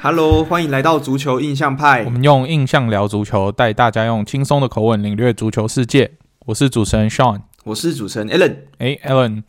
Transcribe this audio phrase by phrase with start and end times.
[0.00, 2.04] Hello，欢迎来到足球印象派。
[2.04, 6.12] 我们用印象聊足球，带大家用轻松的口吻领略足球世界。
[6.46, 8.54] 我是主持人 Sean，我是主持人 Allen。
[8.78, 9.42] 哎，Allen，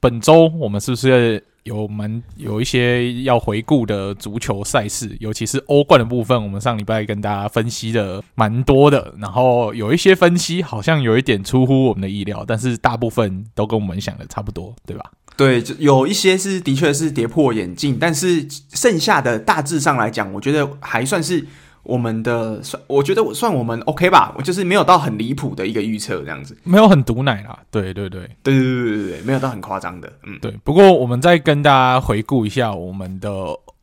[0.00, 5.16] 本周我们是不是有蛮有一些要回顾的足球赛事？
[5.20, 9.14] 尤其是欧冠的部分，我们上礼拜跟大家分析的蛮多的。
[9.18, 15.08] 然后有一些分析好像有一点出乎我们的意料，但是大部分都跟我们想的差不多，对吧？
[15.36, 21.44] 对，就有一些是的确是跌破眼镜，但是剩下的大致上来讲，我觉得还算是
[21.82, 27.58] 我们的算，我觉得算我们 OK 吧，我就是没有到很离谱的一个预测这样子，没有很毒奶啦。
[27.70, 30.52] 对对对对对对对对，没有到很夸张的，嗯，对。
[30.62, 33.30] 不过我们在跟大家回顾一下我们的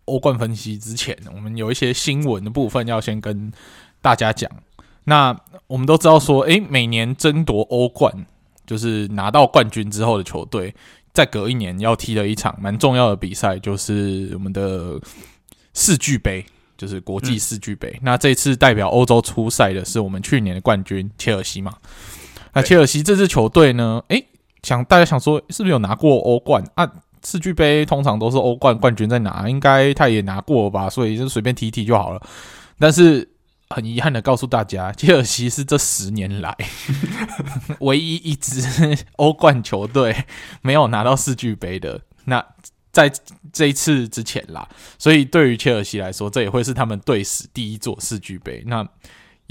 [0.06, 3.52] 欧冠分析之前，我们有一些新闻的部分要先跟
[4.02, 4.50] 大家讲。
[5.04, 8.26] 那我们都知道说，诶，每年争夺欧冠，
[8.66, 10.74] 就是拿到冠军之后的球队。
[11.14, 15.00] 再隔一年要踢的一场蛮重要的比赛，就是我们的
[15.74, 16.46] 世俱杯，
[16.78, 17.90] 就是国际世俱杯。
[17.96, 21.74] 嗯、那这次代表欧洲出赛的是我们去年的冠军切尔西嘛？
[22.54, 24.02] 那切尔西这支球队呢？
[24.08, 24.26] 诶，
[24.64, 26.90] 想大家想说是不是有拿过欧冠啊？
[27.26, 30.90] 世俱杯通常都是欧冠冠军在拿，应该他也拿过吧？
[30.90, 32.22] 所以就随便踢踢就好了。
[32.80, 33.31] 但是。
[33.72, 36.56] 很遗憾的告诉大家， 切尔西是这十年来
[37.80, 38.62] 唯一一支
[39.18, 40.26] 欧冠球队
[40.62, 42.02] 没有拿到世俱杯的。
[42.26, 42.46] 那
[42.92, 43.12] 在
[43.52, 44.68] 这一次之前啦，
[45.00, 48.64] 所以对于切尔西来说，这也会是他们队史第一座世俱杯。
[48.68, 48.88] 那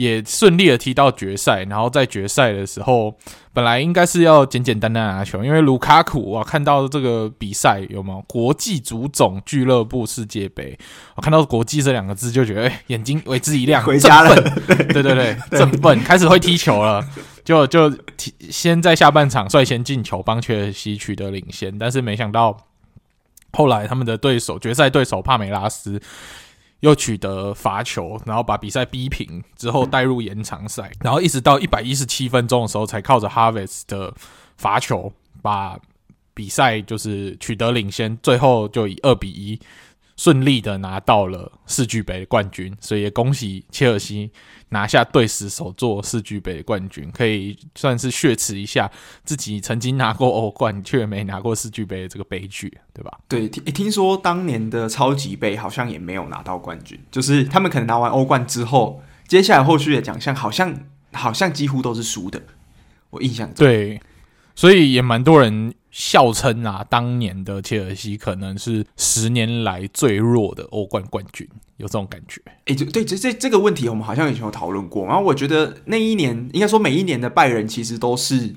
[0.00, 3.14] 也顺利的踢到决赛，然后在决赛的时候，
[3.52, 10.74] 本来应该是要简简单单拿球，因为卢卡库，啊看到这个比赛有没有国际足总俱乐部世界杯？
[11.16, 14.34] 我看到“国际”这两个字就觉得，哎，眼睛为之一亮，回家了。
[14.66, 17.06] 对对对，振奋， 开始会踢球了，
[17.44, 17.92] 就就
[18.48, 22.56] 先在下半场率先进球，帮切尔西取得领先，但是没想到
[23.52, 26.00] 后来他们的对手决赛对手帕梅拉斯。
[26.80, 34.12] 又取得罚球，然后把比赛逼平之后带入延长赛，然后一直到一百一十七分钟的时候，才靠着 Havertz 的
[34.56, 35.78] 罚球把
[36.32, 39.60] 比赛就是取得领先，最后就以二比一。
[40.20, 44.30] 顺利的拿到了世俱杯冠军，所以也恭喜切尔西
[44.68, 48.90] 拿下队史首座世俱杯冠军，可以算是血耻一下
[49.24, 53.18] 自己曾经拿过欧冠却没拿过世俱杯的这个悲剧，对吧？
[53.26, 62.42] 对，听听说当年的超级杯好像也没有拿到冠军，就是他们可能拿完欧冠之后，接下来后续的奖项好像好像几乎都是输的，
[63.08, 63.66] 我印象中。
[63.66, 63.98] 对，
[64.54, 65.72] 所以也蛮多人。
[65.90, 72.40] 笑称啊，当年的切尔西可能是十年来最弱的欧冠冠军，有这种感觉？
[72.46, 75.06] 哎、欸，对对，这这这个问题我们好像以前有讨论过。
[75.06, 78.54] 然后我觉得那一年，应该说每一年的拜仁其实都是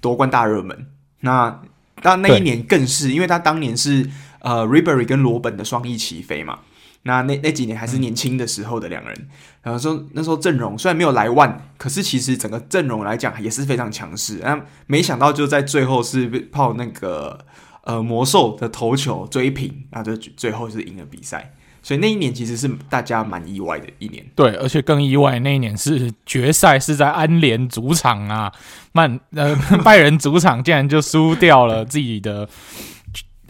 [0.00, 0.86] 夺冠大热门。
[1.20, 1.62] 那
[2.02, 4.10] 但那一年更是，因为他当年是
[4.40, 6.58] 呃，Ribery 跟罗本的双翼齐飞嘛。
[7.06, 9.28] 那那那几年还是年轻的时候的两人，嗯、
[9.62, 14.40] 然后说那时候阵容虽然没有来万，可是其实整个阵容来讲也是非常强势。
[14.42, 17.38] 那没想到就在最后是被泡那个
[17.84, 21.52] 呃魔兽的头球追平，然后就最后是赢了比赛。
[21.82, 24.24] 所以那一年其实是大家蛮意外的一年。
[24.34, 28.50] 对，而且更意外那一年是决赛是在安联主场啊，
[28.92, 29.54] 曼呃
[29.84, 32.48] 拜仁主场竟然就输掉了自己的。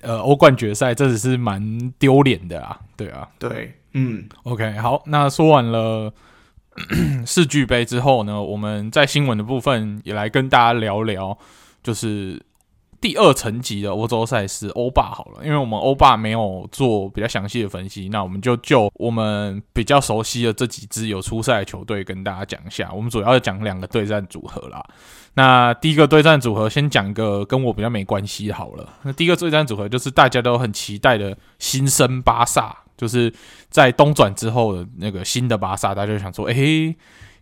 [0.04, 6.12] 呃，欧冠决赛这只是蛮丢脸的啊，对啊，对，嗯，OK，好，那说完了
[7.26, 11.36] 世俱杯之后呢，我们在新闻的部分也来跟大家聊聊，
[11.82, 12.42] 就是
[13.00, 24.84] 第二层级的欧洲赛事欧霸好了，因为我们欧霸没有做比较详细的分析，那我们就就我们比较熟悉的这几支有出赛的球队跟大家讲一下，我们主要是讲两个对战组合啦。
[25.34, 28.88] 那第一个对战组合，先讲个跟我比较没关系好了。
[29.02, 33.32] 那第一个对战组合就是大家都很期待的新生巴萨，就是
[33.68, 36.94] 在东转之后的那个新的巴萨，大家就想说，诶，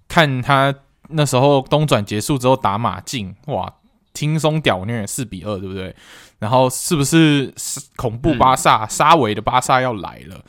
[0.09, 0.75] 看他
[1.09, 3.71] 那时候东转结束之后打马竞，哇，
[4.15, 5.95] 轻松屌虐四比二，对不对？
[6.39, 7.53] 然后是不是
[7.97, 10.43] 恐怖巴萨、沙维的巴萨要来了？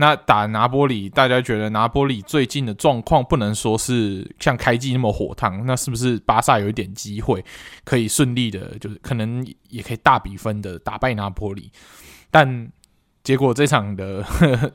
[0.00, 7.44] 那打拿波里，大家觉得拿波里最近的状况不能说是像开季那么火烫，那是不是巴萨有一点机会
[7.84, 11.70] 可以顺利的，就是可能也可以大比分的打败拿波里？
[12.30, 12.72] 但
[13.22, 14.72] 结果这场的呵 呵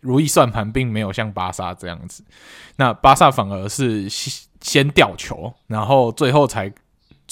[0.00, 2.24] 如意算盘并没有像巴萨这样子，
[2.76, 6.72] 那巴萨反而是先掉球，然后最后才。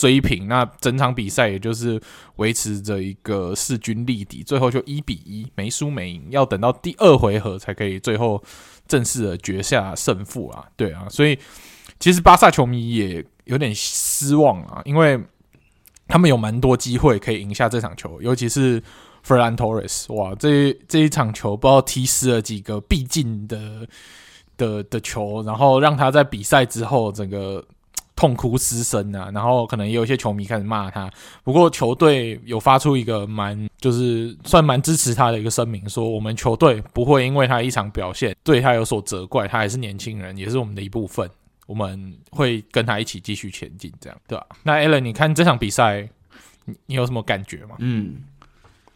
[0.00, 2.00] 追平，那整场比赛也就是
[2.36, 8.42] 维持着一个势均力敌，最后就一比一，没输没赢，要等到第二回合才可以最后
[8.88, 10.64] 正式的决下胜负啊！
[10.74, 11.38] 对啊，所以
[11.98, 15.22] 其实巴萨球迷也有点失望啊，因为
[16.08, 18.82] 他们有蛮多机会可以赢下这场球，尤其是
[19.22, 23.86] Ferran Torres，哇，这这一场球不知道踢失了几个必进的
[24.56, 27.62] 的的球，然后让他在比赛之后整个。
[28.20, 31.10] 痛哭失声啊，然后可能也有一些球迷开始骂他。
[31.42, 41.26] 不过球队有发出一个蛮，就是算蛮支持他的一个声明，说我们球队不会因为他一场表现对他有所责怪，他还是年轻人，也是我们的一部分，
[41.66, 44.46] 我们会跟他一起继续前进，这样对吧？
[44.64, 46.06] 那 Alan，你看这场比赛，
[46.66, 47.76] 你你有什么感觉吗？
[47.78, 48.16] 嗯，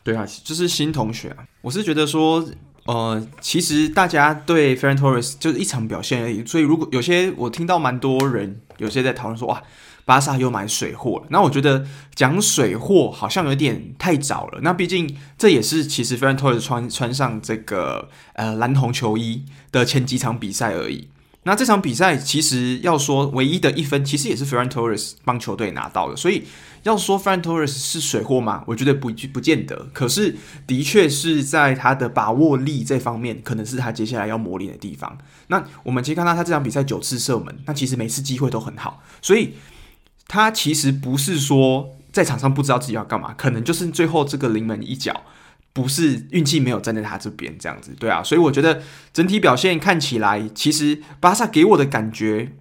[0.02, 2.46] 对啊，就是新同学啊，我是觉得说。
[2.86, 9.62] 呃，其实大家对 Ferran Torres 就是一场表现而已，所以如果有些我听到蛮多人有些在讨论说，哇，
[10.04, 14.60] 巴萨又买水货了，那我觉得讲水货好像有点太早了。
[14.62, 21.08] 那毕竟这也是其实 Ferran Torres 穿穿上这个呃蓝红球衣的前几场比赛而已。
[21.44, 26.16] 那这场比赛其实要说唯一的一分，其实也是 Ferran Torres 帮球队拿到的。
[26.16, 26.44] 所以
[26.84, 28.64] 要说 Ferran Torres 是水货吗？
[28.66, 29.86] 我觉得不不见得。
[29.92, 30.36] 可是
[30.66, 35.18] 的确是在他的把握力这方面，可能是他接下来要磨练的地方。
[35.48, 39.02] 那我们其实看到他这场比赛九次射门，那其实每次机会都很好。
[39.20, 39.54] 所以
[40.26, 45.22] 他其实不是说在场上不知道自己要干嘛，可能就是最后这个临门一脚。
[45.74, 48.80] 不是运气没有站在他这边这样子，对啊，所以我觉得
[49.12, 52.52] 整体表现看起来，其实巴萨给我的感觉，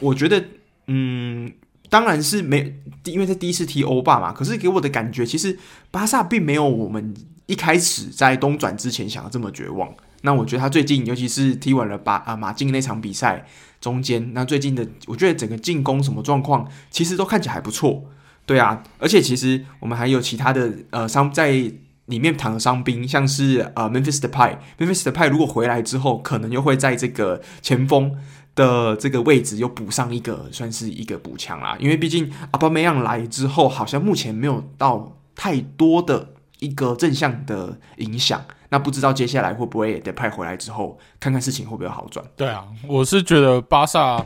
[0.00, 0.44] 我觉得，
[0.86, 1.52] 嗯，
[1.88, 5.58] 当然是没，因为他第一次踢欧霸嘛，可是给我的感觉，其实
[5.90, 7.12] 巴萨并没有我们
[7.46, 9.92] 一开始在东转之前想的这么绝望。
[10.22, 13.44] 那我觉得他最近，尤其是踢完了巴啊马竞那场比赛
[13.80, 18.04] 中间，那最近的，我觉得整个进攻什么状况，其实都看起来还不错，
[18.46, 21.72] 对啊，而且其实我们还有其他的呃伤在。
[22.10, 28.14] 里面躺的伤兵，像是呃 Memphis Depay，Memphis Depay 如果回来之后，可能又会在这个前锋
[28.54, 31.76] 的这个位置又补上一个，算是一个补强啦。
[31.80, 38.44] 因为毕竟阿巴梅扬来之后，好像目前没有到太多的一个正向的影响。
[38.72, 42.24] 那不知道接下来会不会 Depay 回来之后，看看事情会不会好转？
[42.36, 44.24] 对啊，我是觉得巴萨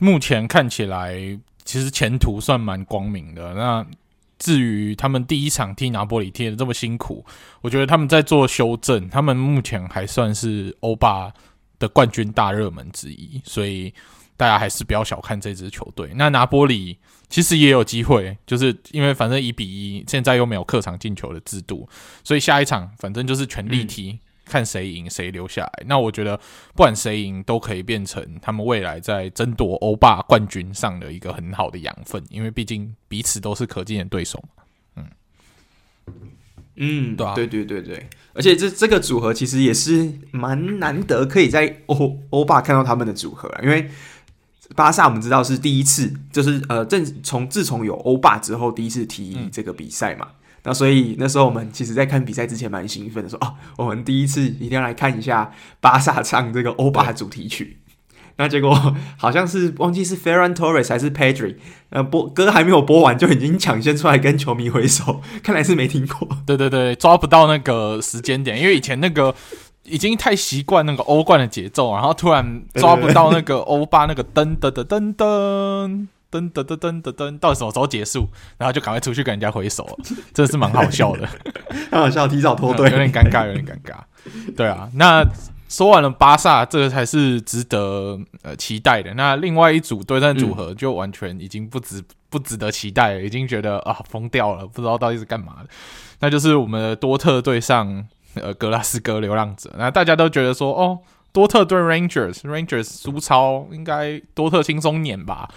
[0.00, 1.14] 目前看起来
[1.64, 3.54] 其实前途算蛮光明的。
[3.54, 3.86] 那
[4.38, 7.24] 至于他们第一场踢拿波里踢的这么辛苦，
[7.60, 9.08] 我觉得他们在做修正。
[9.08, 11.32] 他们目前还算是欧巴
[11.78, 13.92] 的冠军大热门之一，所以
[14.36, 16.12] 大家还是不要小看这支球队。
[16.14, 16.96] 那拿波里
[17.28, 21.88] 其实也有机会，就是因为反正一比一，现在又没有客场进球的制度，
[22.22, 24.18] 所以下一场反正就是全力踢。
[24.48, 26.36] 看谁赢谁留下来，那我觉得
[26.74, 34.64] 不管谁赢都可以变成他们未来在争夺欧霸冠军上的一个很好的养分，因为毕竟彼此都是可敬的对手嘛。
[34.96, 35.06] 嗯。
[36.80, 43.90] 嗯，对啊，对对对对，而且这这个组合其实也是蛮难得可以在欧欧霸看到他们的组合，因为
[44.76, 50.28] 巴萨我们知道是第一次，就是呃正从自从有欧霸之后第一次踢这个比赛嘛。
[50.30, 50.34] 嗯
[50.68, 55.50] 那所以那时候我们其实，在看比赛之前蛮兴奋的，说哦，我们第一次一定要来看一下
[55.80, 57.78] 巴萨唱这个欧巴主题曲。
[58.36, 61.56] 那结果好像是忘记是 Ferran Torres 还是 Pedri，
[61.88, 66.28] 呃，播歌还没有播完就已经抢先出来跟球迷挥手，看来是没听过。
[66.44, 69.34] 对对对，抓不到那个时间点，因为以前那个
[69.84, 76.06] 已经太习惯那个欧冠的节奏，然后突然抓不到那个欧巴那个噔噔噔噔噔。
[76.30, 78.28] 噔噔噔噔噔噔，到什么时候结束？
[78.56, 79.96] 然后就赶快出去跟人家挥手了，
[80.34, 81.28] 真的是蛮好笑的，
[81.90, 83.96] 很好笑，提早脱队， 有点尴尬，有点尴尬。
[84.56, 85.24] 对啊，那
[85.68, 89.12] 说完了巴萨，这个才是值得呃期待的。
[89.14, 95.68] 那另外一组对战组合就完全已经不值不值得期待了，已经觉得啊疯掉了，不知道到底是干嘛的。
[96.20, 99.70] 那就是我们的多特对上呃格拉斯哥流浪者。
[99.78, 100.98] 那大家都觉得说，哦，
[101.32, 105.48] 多特对 Rangers，Rangers 苏超应该多特轻松碾吧。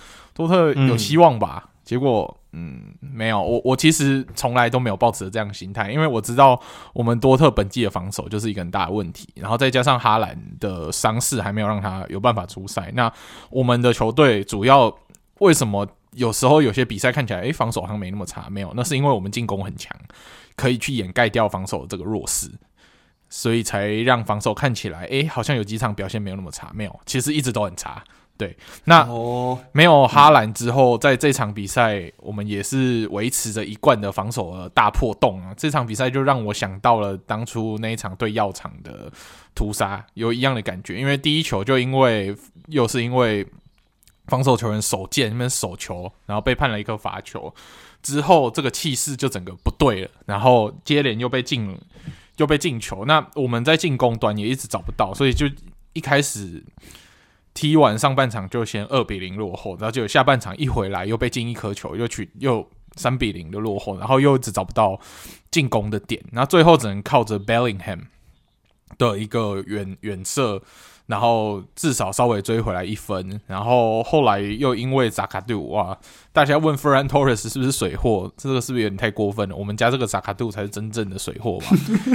[0.45, 1.63] 多特有希望吧？
[1.65, 3.41] 嗯、结果，嗯，没有。
[3.41, 6.59] 我我其实从来都没有抱持这样的心态，因为我知道
[6.93, 12.91] 我们多特本季的防守就是一个很大的问题，然后再加上哈兰的伤势还没有让他有办法出赛。
[12.93, 13.11] 那
[13.49, 14.93] 我们的球队主要
[15.39, 18.47] 为什么有时候有些比赛看起来，诶，防守好像没那么差？
[18.49, 19.95] 没有，那是因为我们进攻很强，
[20.55, 22.51] 可以去掩盖掉防守的这个弱势，
[23.29, 26.69] 所以才让防守看起来，诶，好像有几场表现没有那么差。
[26.73, 28.03] 没有，其实一直都很差。
[28.41, 29.07] 对，那
[29.71, 35.53] 没有哈兰之后，在这场比赛，我们也是维持着一贯的防守的大破洞啊。
[35.55, 39.13] 这场比赛就让我想到了当初那一场对药厂的
[39.53, 40.99] 屠杀，有一样的感觉。
[40.99, 43.45] 因为第一球就因为又是因为
[44.25, 47.53] 防守球员手贱那边手球，然后被判了一颗罚球，
[48.01, 51.77] 之后这个气势就整个不对了，然后接连又被进
[52.37, 55.45] 又被进球，那我们在进攻端也一直找不到，所以就
[55.93, 56.63] 一开始。
[57.53, 64.99] 踢完上半场就先二比零落后，然后就下半场一回来又被进一颗球，又去又三比零的落后，然后又一直找不到
[65.49, 68.01] 进攻的点，那最后只能靠着 Bellingham
[68.97, 70.61] 的一个远远射。
[71.05, 75.97] 然后至少稍微追回来一分，然后后来又因为扎卡杜哇，
[76.31, 78.31] 大家问 Ferran Torres 是不是水货？
[78.37, 79.55] 这个是不是有点太过分了？
[79.55, 81.67] 我们家这个扎卡杜才是真正的水货吧？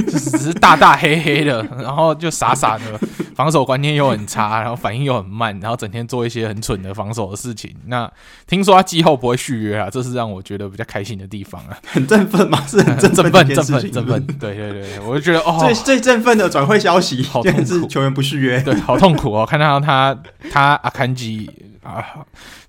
[0.07, 2.99] 就是只是大大黑黑的，然后就傻傻的，
[3.35, 7.75] 防守观念又很差，然后反应又很慢，然后整天做一些很蠢的防守的事情。
[7.87, 8.11] 那
[8.47, 14.27] 听说他季后不会续约啊，这是让我觉得比较开心的地方啊， 很振奋吗，是很振奋，振奋，振奋。
[14.39, 18.76] 对对对，我就觉得哦，最最振奋的转会消息，好像是球员不续约， 对。
[18.85, 19.47] 好痛苦哦！
[19.47, 20.17] 看到他
[20.51, 21.51] 他阿坎吉
[21.83, 22.05] 啊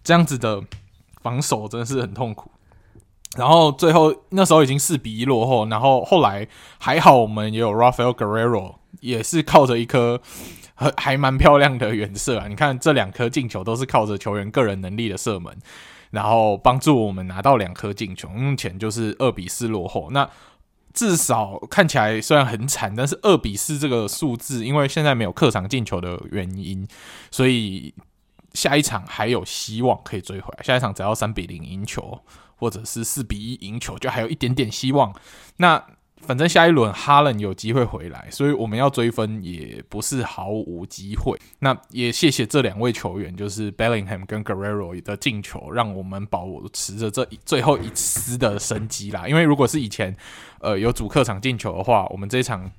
[0.04, 0.62] 这样子的
[1.22, 2.52] 防守真的是很痛苦。
[3.38, 6.48] 然后最后那时候已经四比一落后，然后后来
[6.80, 10.22] 还好我们也有 Rafael Guerrero，也是靠着一颗
[10.74, 12.48] 还还蛮漂亮的远射啊！
[12.48, 15.56] 你看这两颗进球都是靠着球员个人能力的射门，
[16.12, 18.30] 然后帮助我们拿到两颗进球。
[18.30, 20.10] 目前就是二比四落后。
[20.12, 20.28] 那
[20.98, 26.88] 至少看起来虽然很惨，但是二比四这个数字，因为现在没有客场进球的原因，
[27.30, 27.94] 所以
[28.56, 30.63] 下一场还有希望可以追回来。
[30.63, 32.20] 下一场只要三比零赢球，
[32.56, 35.13] 或者是四比一赢球，就还有一点点希望。
[35.58, 35.86] 那
[36.21, 41.38] 反正下一轮哈伦有机会回来，所以我们要追分也不是毫无机会。
[41.59, 49.27] 那也谢谢这两位球员，就是 Bellingham 跟 Guerrero 的进球，让我们保持着这最后一丝的生机啦。
[49.27, 50.15] 因为如果是以前，
[50.59, 52.69] 呃，有主客场进球的话，我们这一场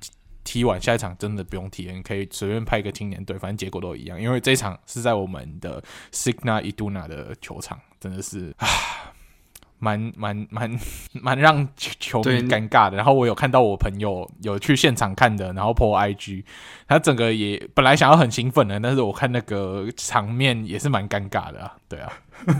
[0.43, 4.21] 踢完，下一场真的不用踢，你可以随便派一个青年队，反正结果都一样。
[4.21, 8.67] 因为这一场是在我们的 Signa Iduna 的球场，真的是啊。
[9.79, 10.79] 蛮蛮蛮
[11.13, 12.97] 蛮让球迷尴尬的。
[12.97, 16.43] 然后我有看到我朋友有去现场看的，然后 po IG，
[16.87, 21.75] 他整个也本来想要很兴奋的，但是我看那个场面也是蛮尴尬的啊。
[21.87, 22.11] 对啊，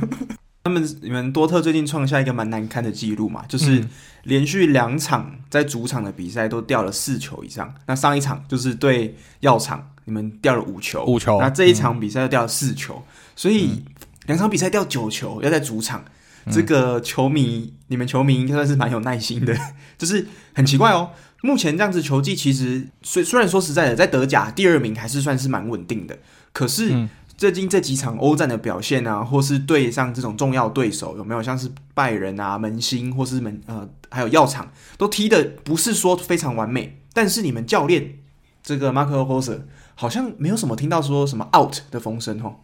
[0.64, 3.84] 他们你们多特最近创下一个蛮难堪的记录嘛，就是
[4.24, 7.74] 连续两场在主场的比赛都掉了四球以上。
[7.86, 11.40] 那上一场就是对药厂，你们掉了五球，五球。
[11.40, 13.84] 那这一场比赛又掉了四球，嗯、所以
[14.28, 16.04] 两场比赛掉九球，要在主场。
[16.52, 19.56] 这个球迷，你们球迷应该算是蛮有耐心的，
[19.98, 21.12] 就是很奇怪哦。
[21.42, 26.18] 目前这样子球技，其实虽虽然说实在的，在德甲第二名还是算是蛮稳定的。
[26.52, 37.00] 可是最近这几场欧战的表现啊，或是对上这种重要对手，有没有像是拜仁啊、门兴，或是门呃还有药厂，都踢的不是说非常完美。
[37.14, 38.16] 但是你们教练
[38.62, 39.62] 这个 Marco Rose
[39.96, 42.56] 好像没有什么听到说什么 out 的风声哦。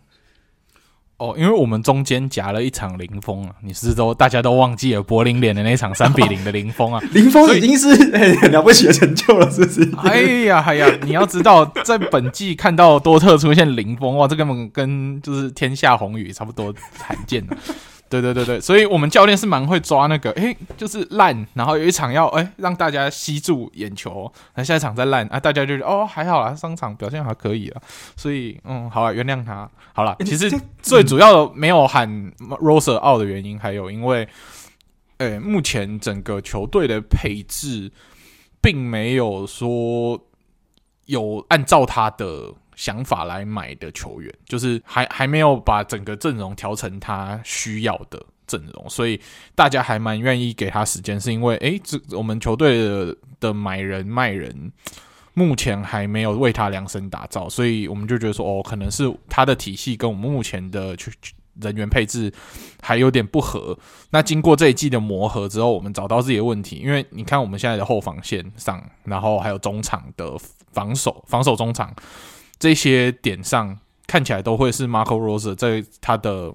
[1.17, 7.95] 哦，因为我们中间夹了一场零封啊，你是都大家都忘记了柏林脸的那场三比零的零封啊， 零封已经是
[8.39, 9.89] 很 了不起的成就了，是不是？
[10.03, 17.55] 哎呀，哎呀，你要知道，在本季看到多特出现零封哇，这根本跟就是天下红雨差不多罕见的。
[18.07, 27.81] 对对对对，所以我们教练是蛮会抓那个，诶，就是烂，然后有一场要诶让大家吸住眼球，那下一场再烂啊，大家就觉得哦还好啦，上场表现还可以啊，
[28.15, 30.15] 所以嗯好了，原谅他好了。
[30.19, 30.49] 其实
[30.81, 32.07] 最主要的没有喊
[32.39, 34.27] Rose out 的原因，还有因为，
[35.17, 37.91] 诶，目前整个球队的配置
[38.61, 40.19] 并没有说
[41.05, 42.53] 有按照他的。
[42.75, 49.19] 想法来买的球员，就是还还没有把整个阵容调成他需要的阵容，所以
[49.55, 54.71] 大家还蛮愿意给他时间，是因为诶，这我们球队的的买人卖人
[55.33, 60.95] 目前还没有为他量身打造，所以我们就觉得说，哦，可能是他的体系跟我们目前的
[61.61, 62.31] 人员配置
[62.81, 63.77] 还有点不合。
[64.11, 70.37] 那经过这一季的磨合之后，我们找到自己的问题，因为你看我们现在的后防线上，然后还有中场的
[70.71, 71.93] 防守，防守中场。
[72.59, 76.53] 这些点上看起来都会是 Marco Rose 在他的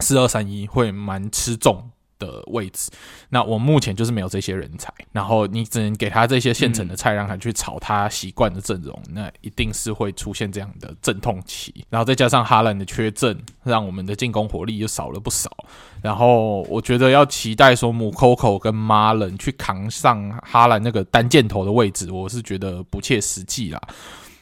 [0.00, 2.90] 四二三一会蛮吃重的位置。
[3.28, 11.84] 那我目前就是没有这些人才，然后你只能给他这些现成的菜，让他去炒他习惯的阵容，那一定是会出现这样的阵痛期。
[11.90, 15.50] 然后再加上哈兰的缺阵，让我们的进攻火力又少了不少。
[16.02, 23.80] 然后我觉得要期待说母 Coco 跟马伦去扛上哈兰那个单箭头的位置，我是觉得不切实际啦。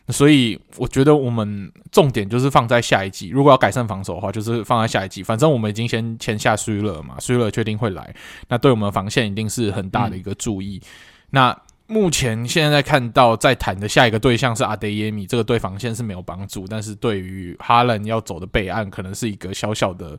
[0.09, 5.23] 所以我觉得我们重点就是放在下一季，如果要改善防守的话，就是放在下一季。
[5.23, 8.15] 反正我们已经先签下苏勒嘛，苏勒确定会来，
[8.49, 10.79] 那对我们防线一定是很大的一个注意。
[10.83, 10.89] 嗯、
[11.31, 20.19] 那目前现在看到在谈的下一个对象是阿德耶米，这个对防线是没有帮助，但是对于哈兰要走的备案，可能是一个小小的。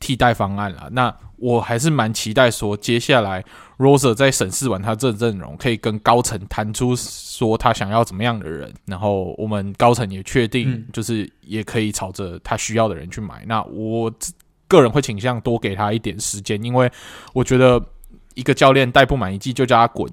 [0.00, 3.44] 替代方案了，那我还是蛮期待说，接下来
[3.78, 13.42] Rosa 在审视完他这阵容，可以跟高层谈出说他想要怎么样的人，然后我们高层也确定，就是也可以朝着他需要的人去买。
[13.44, 14.12] 嗯、那我
[14.68, 16.90] 个人会倾向多给他一点时间，因为
[17.32, 17.82] 我觉得
[18.34, 20.10] 一个教练带不满一季就叫他滚。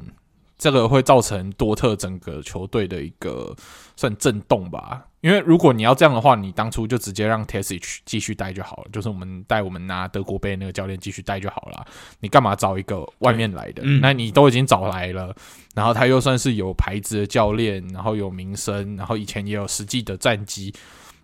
[0.56, 3.54] 这个会造成多特整个球队的一个
[3.98, 11.86] 算震动吧，因为如果你要这样的话，你当初就直接让 Terzic 继续带就好了，就是我们带我们拿德国杯那个教练继续带就好了，
[12.20, 13.84] 你干嘛找一个外面来的？
[13.86, 15.34] 嗯、那你都已经找来了，
[15.74, 20.74] 然后他又算是有牌子的教练，然后有名声，然后以前也有实际的战绩，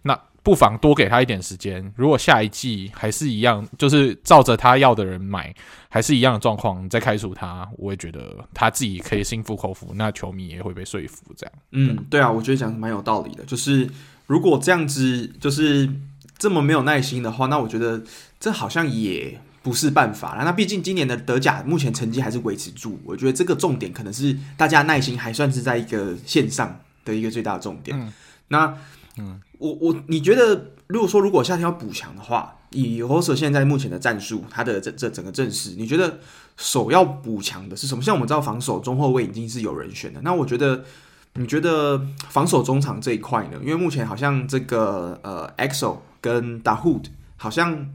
[0.02, 0.18] 那。
[0.42, 1.92] 不妨多给他一点时间。
[1.96, 5.54] 如果下一季还是一样，就是照着他要的人买，
[5.90, 11.26] 还是一样的状况，你再开除他，我也觉得他自己可以心服口服，那球迷也会被说服。
[11.36, 13.44] 这样，嗯，对啊，我觉得讲的蛮有道理的。
[13.44, 13.90] 就是
[14.28, 15.90] 如果这样子，就是
[16.38, 18.02] 这么没有耐心的话，那我觉得
[18.40, 20.46] 这好像也不是办法了。
[20.46, 28.00] 那毕竟今年的德甲目前成绩还是维持住，我觉得这个重点可能是大家耐心还算是在一个线上的一个最大的重点。
[28.00, 28.14] 嗯、
[28.48, 28.78] 那。
[29.20, 36.20] 嗯，我我你觉得，如果说如果夏天要补强的话，以 Rose 现在目前的战术，他的这这整个阵势，你觉得
[36.56, 38.02] 首要补强的是什么？
[38.02, 40.86] 像我们知道防守中后卫已经是有人选的，那我觉得
[41.34, 43.58] 你觉得防守中场这一块呢？
[43.62, 47.90] 因为目前好像这个呃 Axel 跟 Dahoud 好像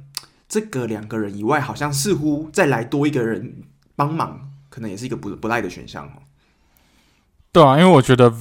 [0.47, 3.63] 这个两个人以外，好像似乎再来多一个人
[3.97, 6.21] 帮忙，可能也是一个不不赖的选项哦。
[7.51, 8.35] 对啊，因为我觉得。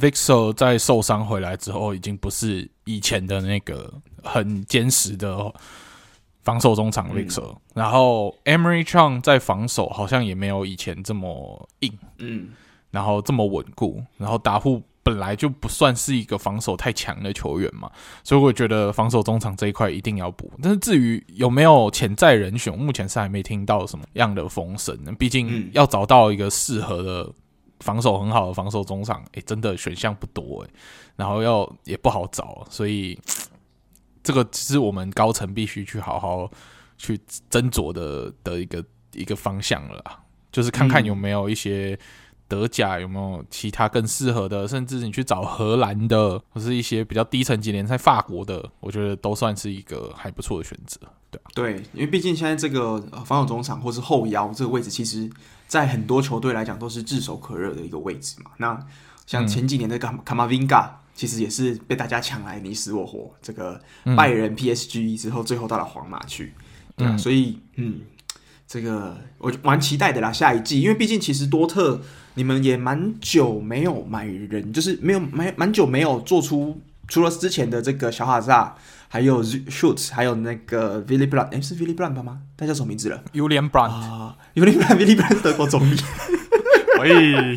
[0.00, 5.52] Witsel 在受伤回来之后，已经不是以前的那个很坚实的
[6.42, 12.48] 防守中场 Vixel 嗯、然后 Emery Chang 在防守好像也没有以前这么硬，嗯，
[12.90, 17.90] 然后这么稳固，然后达护本来就不算是一个防守太强的球员嘛，
[18.24, 20.50] 所以我觉得防守中场这一块一定要补。
[20.62, 25.12] 但是至于有没有潜在人选，目前是还没听到什么样的风声呢。
[25.18, 27.32] 毕竟要找到一个适合的。
[27.80, 30.70] 防守很好的防守中场，哎、欸，真的选项不多哎，
[31.16, 33.18] 然后要也不好找，所以
[34.22, 36.50] 这个只是我们高层必须去好好
[36.98, 37.18] 去
[37.50, 40.20] 斟酌的的一个一个方向了啦，
[40.52, 41.98] 就是看看有没有一些
[42.46, 51.00] 德甲有没有其他更适合的，甚至你去找荷兰的，或是一些比较低层级联赛法国的，我觉得都算是一个还不错的选择，
[51.30, 55.30] 对对，因为毕竟现在这个防守中场或是后腰这个位置，其实。
[55.70, 58.50] 在很多球队来讲，都是炙手可热的一个位置嘛。
[58.56, 58.76] 那
[59.24, 63.30] 像前几年的卡卡马 vinga，其实也是被大家抢来你死我活。
[63.40, 63.80] 这个
[64.16, 66.52] 拜仁、PSG 之后，最后到了皇马去，
[66.96, 67.16] 对啊。
[67.16, 68.00] 所以，嗯，
[68.66, 70.32] 这个我蛮期待的啦。
[70.32, 72.02] 下一季，因为毕竟其实多特
[72.34, 78.76] 你们也蛮久没有买人，就是没有蛮蛮久没有做出，除了之前的这个小哈萨。
[79.12, 82.42] 还有 Schultz 还有那个 Willy Brandt，哎，是 Willy Brandt 吗？
[82.56, 85.96] 他叫什么名字了？Julian Brandt 啊，Julian Brandt，Willy Brandt 是德国总理。
[87.00, 87.56] 喂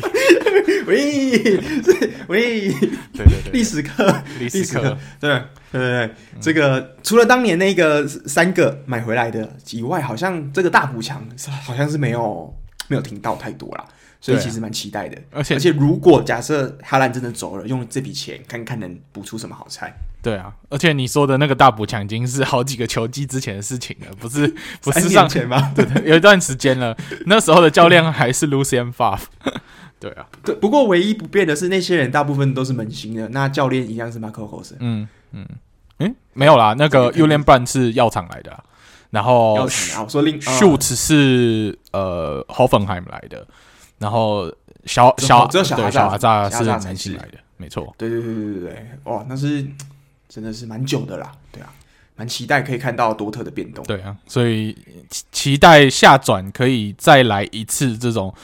[0.86, 1.60] 喂
[2.26, 5.30] 喂，对对对，历史课，历史课，对
[5.70, 11.24] 对对对，这个除了当年那个三个买回来的以外，好像这个大补强
[11.62, 12.52] 好像是没有
[12.88, 13.84] 没有听到太多啦。
[14.20, 15.20] 所以其实蛮期待的。
[15.30, 19.94] 而且而且，如果假设哈兰真的走了，用这笔钱看看能补出什么好菜。
[20.24, 24.48] 对啊，而且你说的那个大补强已经是好几个球季之前的事情了，不是
[24.80, 25.70] 不是上前吗？
[25.76, 26.96] 对对，有一段时间了。
[27.26, 29.20] 那时候的教练还是 Lucian Favre。
[30.00, 30.54] 对啊，对。
[30.56, 34.74] 不过唯一不变的是，那些人大部分都是门兴的，那教练一样是 Marco Rose。
[34.80, 35.46] 嗯嗯，
[35.98, 38.64] 诶，没有啦，那个 Julian Brandt 是药厂来的，
[39.10, 43.46] 然后药厂啊，我说另 Schultz 是呃 Hoffenheim 来的，
[43.98, 44.50] 然后
[44.86, 47.94] 小小对小小阿扎是门兴来的，没错。
[47.96, 49.66] 对对对对对对，哇，那是。
[50.34, 51.72] 真的是蛮久的啦，对啊，
[52.16, 54.76] 蛮期待可以看到多特的变动，对啊，所以
[55.30, 58.34] 期待下转可以再来一次这种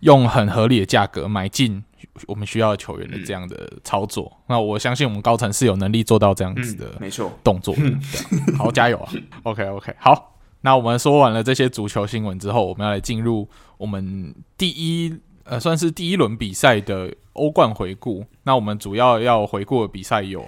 [0.00, 1.84] 用很合理的价格买进
[2.26, 4.32] 我们需要的球员的这样的操作。
[4.36, 7.76] 嗯、那我相信我们高层是有能力做到这样子的，没错，动作。
[8.56, 9.12] 好，加油啊
[9.42, 15.14] ！OK OK，好，那我们说完了这些足球新闻之后，我们要来进入我们第一
[15.44, 18.24] 呃，算是第一轮比赛的欧冠回顾。
[18.44, 20.42] 那我们主要要回顾的比赛有。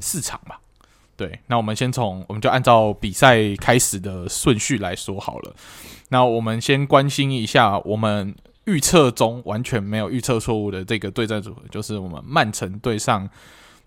[0.00, 0.60] 市场吧，
[1.16, 5.54] 对，那我们先从，我们就按照比赛开始的顺序来说好了。
[6.08, 8.34] 那我们先关心一下，我们
[8.64, 13.28] 预测中完全没有预测错误的这个对战组合，就是我们曼城对上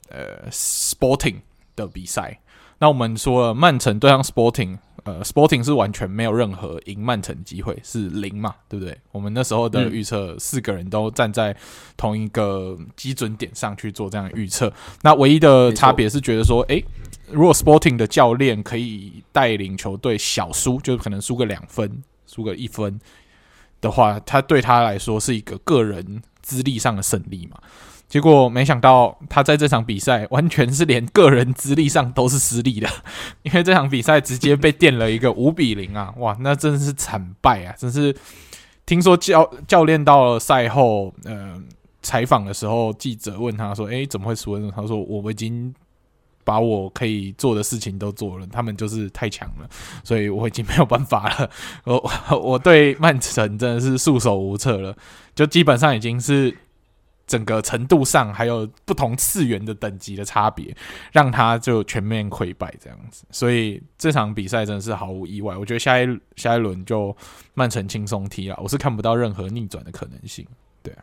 [0.09, 1.41] 呃 Sporting
[1.75, 2.39] 的比赛。
[2.79, 4.77] 那我们说了，曼城对上 Sporting。
[5.03, 8.97] 呃，Sporting 是完全没有任何赢曼城机会，是零嘛，对不对？
[9.11, 11.55] 我们那时候的预测，四个人都站在
[11.97, 14.71] 同一个基准点上去做这样的预测。
[15.01, 16.83] 那唯一的差别是觉得说，诶，
[17.31, 22.99] 如果 Sporting 的教练可以带领球队小输，就可能输个两分、输个一分
[23.79, 27.57] 的话，他对他来说是一个个人资历上的胜利嘛。
[28.11, 32.89] 结果没想到他在这场比赛完全是连个人资历上都是失利的，
[33.43, 36.13] 因为这场比赛直接被电了一个五比零啊！
[36.19, 37.73] 哇，那真的是惨败啊！
[37.77, 38.13] 真是
[38.85, 41.65] 听说教教练到了赛后，嗯、
[42.01, 45.73] 采访的时候，记者问他说：“诶，怎么会输？”他说：“我已经。”
[46.43, 49.69] 把我可以做的事情都做了，他们就是太强了，
[50.03, 51.49] 所以我已经没有办法了。
[51.85, 54.97] 我我对曼城真的是束手无策了，
[55.35, 56.53] 就基本上已经是
[57.31, 60.75] 整个程度上还有不同次元的等级的差别，
[61.13, 63.23] 让他就全面溃败这样子。
[63.31, 67.15] 所以这场比赛真的是毫无意外，我觉得下一下一轮就
[67.53, 70.45] 曼城轻松踢了，我是看不到任何逆转的可能性。
[70.83, 70.93] 对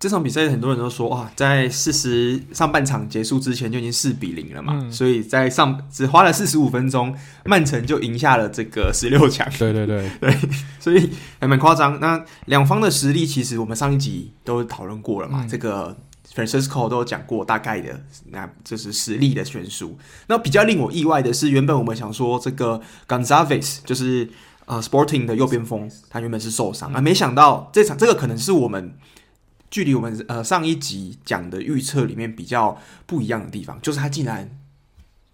[0.00, 7.12] 这场比赛很多人都说啊，在四十上半场结束之前就已经四比零了嘛，嗯、所以在上只花了四十五分钟，
[7.44, 9.44] 曼城就赢下了这个十六强。
[9.58, 10.38] 对对对 对，
[10.78, 11.98] 所以还蛮夸张。
[11.98, 15.96] 那两方的实力其实我们上一集都讨论过了嘛，嗯、这个
[16.32, 19.98] Francisco 都有讲过大概的，那就是实力的悬殊。
[20.28, 24.30] 那比较令我意外的是，原本我们想说这个 Gonzalez 就是
[24.66, 28.94] 呃 Sporting 的右边锋，他原本是受伤啊，没想到这场这个可能是我们。
[29.70, 32.76] 距离我们呃上一集讲的预测里面比较
[33.06, 34.50] 不一样的地方，就是他竟然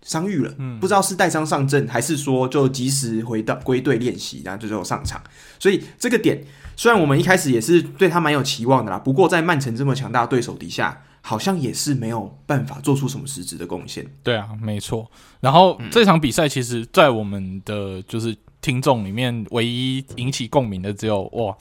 [0.03, 5.23] 伤愈了，嗯，不知道是带伤上阵，还是说就及时回到归队练习，然后就最后上场。
[5.59, 6.44] 所以这个点
[6.77, 14.05] 虽然我们一开始也是对他蛮有期望的啦，不过在曼城这么强大的对手底下，好像也是没有办法做出什么实质的贡献。
[14.23, 15.11] 对啊，没错。
[15.40, 21.57] 然后这场比赛其实，在我们的就是听众里面，唯一引起共鸣的只有哇。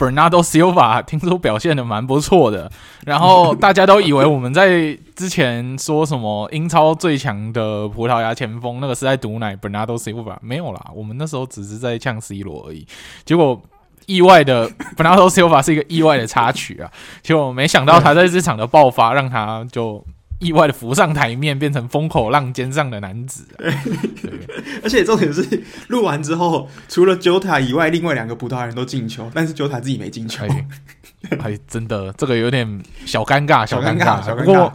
[0.00, 2.72] Bernardo Silva 听说表现的蛮不错的，
[3.04, 12.86] 然后大家都以为我们在之前说什么英超最强的葡萄牙前锋，那个是在毒奶 Bernardo Silva 没有啦，我们那时候只是在呛 C 罗而已。
[13.26, 13.60] 结果
[14.06, 16.90] 意外的 Bernardo Silva 是一个意外的插曲啊，
[17.22, 20.02] 结果没想到他在这场的爆发，让他就。
[20.40, 23.70] 意外的浮上台面，变成风口浪尖上的男子，啊。
[24.82, 30.44] 而且重点是录完之后，除了 Jota 以外，另外两个葡萄牙人都进球，但是 Jota 自己没进球。
[30.46, 30.66] 哎，
[31.42, 34.44] 哎，真的，这个有点小尴尬，小尴尬，小尴尬。
[34.44, 34.72] 不过，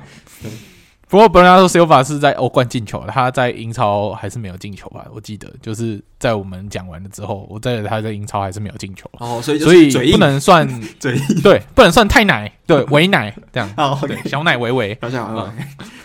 [1.32, 5.06] 本来说 Silva 是在欧冠进球，他在英超还是没有进球吧？
[5.14, 9.10] 我记得就是在我们讲完了之后，我在他在英超还是没有进球。
[9.20, 10.68] 哦，所以所以不能算
[11.00, 13.72] 嘴对，不能算太奶，对， 伪奶这样。
[13.78, 15.54] 哦，对，小奶维维，小小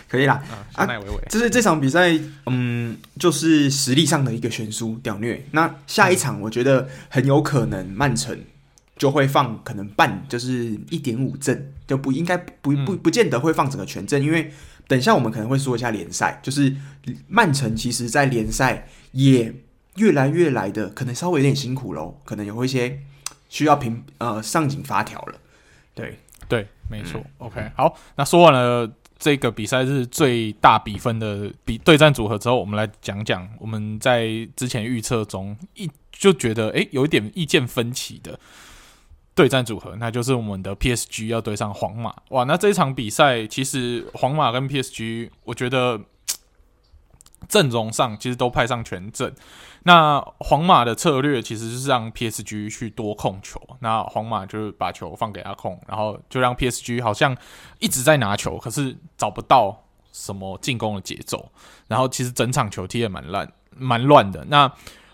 [0.07, 0.41] 可以啦。
[0.75, 5.43] 小奶维维，就是这场比赛，嗯，就是实力上的一个悬殊，屌虐。
[5.51, 8.37] 那下一场，我觉得很有可能曼城
[8.97, 14.53] 就会放可能半，就是一点五阵，就不应该不不不见得会放整个全阵，因为。
[14.91, 16.75] 等一下，我们可能会说一下联赛，就是
[17.29, 19.55] 曼城其实，在联赛也
[19.95, 22.99] 越来越来的，可能稍微有点辛苦喽，可能有一些
[23.47, 25.35] 需要平呃上紧发条了。
[25.95, 27.21] 对对，没错。
[27.21, 34.27] 嗯、OK，好，那说完了这个比赛是最大比分的比对战组合之后，我们来讲讲我们在
[34.57, 38.37] 之前预测中一就觉得诶有一点意见分歧的。
[39.33, 42.13] 对战组合，那就是我们的 PSG 要对上皇马。
[42.29, 45.99] 哇，那这一场比赛其实皇马跟 PSG，我觉得
[47.47, 49.33] 阵容上其实都派上全阵。
[49.83, 57.35] 那皇马的策略其实是让 PSG 去多控球，那皇马就是把球放给他控，然后就让 PSG 好像
[57.79, 61.51] 一直在拿球，可是找不到什么进攻的节奏。
[61.87, 64.45] 然后其实整场球踢得蛮烂，蛮乱的。
[64.49, 64.71] 那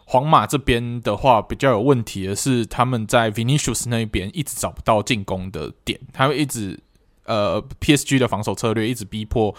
[0.09, 6.79] 皇马这边的话比较有问题的是，他们在 Vinicius 那边一直找不到进攻的点，他会一直
[7.25, 9.53] 呃 PSG 的防守策略一直逼迫，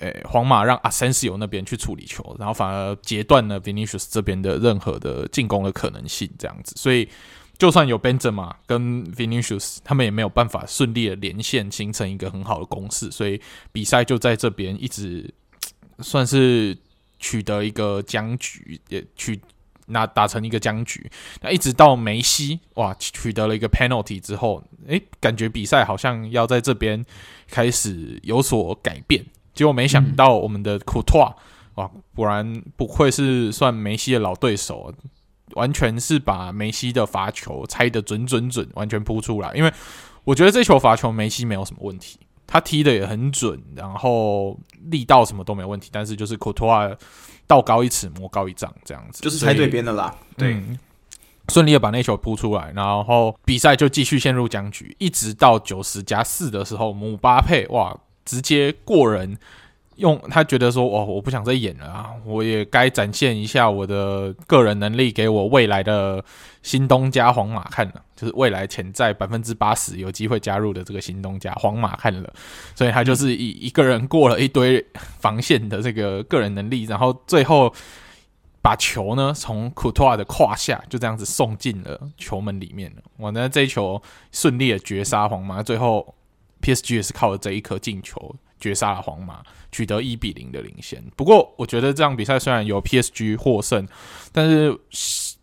[0.00, 7.08] 诶皇马让 Asensio 那边去处理球，然后反而截断了 Vinicius 这边的任何的进攻的可能性，这样子，所以
[7.56, 15.32] 就算有 Benzema 跟 Vinicius，他们也没有办法顺利的连线形成一个很好的攻势，所以比赛就在这边一直
[16.00, 16.76] 算是
[17.20, 19.40] 取得一个僵局，也取。
[19.86, 27.04] 那打成一个僵局，那一直到梅西哇取得了一个 penalty 之后，诶，感觉比赛好像要在这边
[27.48, 29.24] 开始有所改变。
[29.54, 31.34] 结果没想到我们的库托瓦
[31.76, 34.92] 哇，果然不愧是算梅西的老对手，
[35.52, 39.52] 完全是把梅西的罚球猜得准准准，完全扑出来。
[39.54, 39.72] 因为
[40.24, 44.58] 我觉得这球罚球梅西没有什么问题，他踢的也很准，然后
[44.90, 46.90] 力道什么都没问题，但是就是库托瓦。
[47.48, 50.12] 道高一尺，魔高一丈，这样子就是猜对边的啦。
[50.36, 50.60] 对，
[51.48, 59.38] 顺、嗯、利的把那球扑出来，然后比赛就继续陷入僵局，一直到九十加四的时候，姆巴佩哇，直接过人
[59.96, 66.22] 用他觉得说，哦，我不想再演了啊，我也该展现一下我的个人能力，给我未来的
[66.62, 72.30] 新东家皇马看了，就是未来潜在百分之八十有机会加入的这个新东家皇马看了，
[72.74, 74.84] 所以他就是以一个人过了一堆
[75.18, 77.72] 防线的这个个人能力，然后最后
[78.60, 83.02] 把球呢从库托瓦的胯下就这样子送进了球门里面了。
[83.16, 86.14] 我呢这一球顺利的绝杀皇马，最后
[86.60, 88.36] PSG 也是靠着这一颗进球。
[88.58, 91.02] 绝杀了皇马，取得一比零的领先。
[91.16, 93.86] 不过，我觉得这场比赛虽然有 PSG 获胜，
[94.32, 94.76] 但是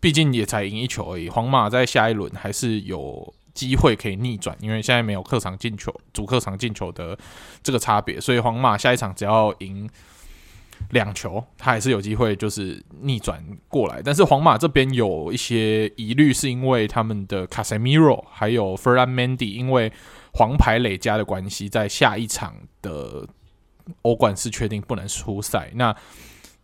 [0.00, 1.28] 毕竟也才赢一球而已。
[1.28, 7.16] 皇马在下一轮还是有机会可以逆转，因为现在没有客场进球、主客场进球的
[7.62, 9.88] 这个差别，所以皇马下一场只要赢
[10.90, 14.02] 两球，他还是有机会就是逆转过来。
[14.04, 19.90] 但是皇马这边有一些疑虑，是因为他们的 Casemiro 还有 Ferland Mendy 因为
[20.34, 23.26] 黄牌累加的关系，在下一场的
[24.02, 25.70] 欧冠是确定不能出赛。
[25.74, 25.94] 那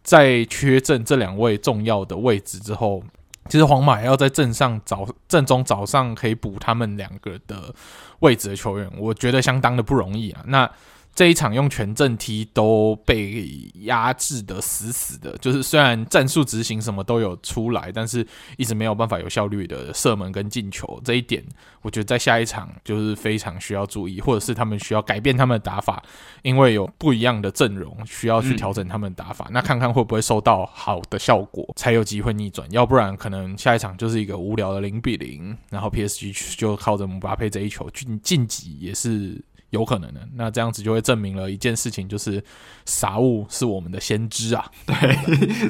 [0.02, 3.02] 在缺阵这两位重要的位置之后，
[3.48, 7.74] 其实皇马要在阵上早阵中早上可以补他们两个的
[8.20, 10.42] 位置的球员，我觉得相当的不容易啊。
[10.46, 10.70] 那
[11.14, 20.98] 这一场用全阵踢都被压制得死死的，就是虽然战术执行什么都有出来，但是一直没有办法有效率的射门跟进球。
[21.04, 21.44] 这一点，
[21.82, 26.02] 我觉得在下一场就是非常需要注意，或者是他们需要改变他们的打法，
[26.42, 29.48] 因为有不一样的阵容需要去调整他们的打法。
[29.50, 32.66] 那看看会不会收到好的效果，才有机会逆转。
[32.70, 39.38] 要不然可能下一场就是一个无聊的零比零，然后 PSG 就靠着姆巴佩这一球晋晋级也是。
[39.70, 42.42] 有可能的，那这样子就会证明了一件事情，就是
[42.84, 44.70] 傻物是我们的先知啊！
[44.84, 44.94] 对，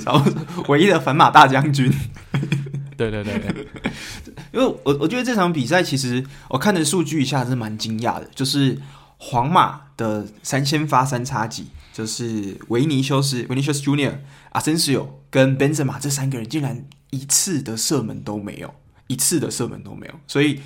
[0.05, 0.25] 然后
[0.69, 1.93] 唯一的反马大将军。
[2.97, 3.67] 对对对对，
[4.53, 8.79] 因为我我觉得这场比赛其实我看的数据一下是蛮惊讶的，就是
[9.19, 14.19] 皇马的三先发三叉戟，就是维尼修斯、维尼修斯 Junior、
[14.53, 18.75] 阿森西奥跟本泽马这三个人，竟然一次的射门都没有，
[19.07, 20.61] 一次的射门都没有，所以。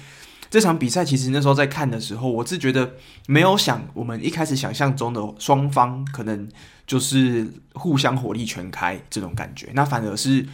[0.55, 2.95] 这场比赛其实那时候在看的时候，我是觉得
[3.27, 6.49] 没有想我们一开始想象中的双方可能
[6.87, 10.47] 就是互相火力全开这种感觉，那反而是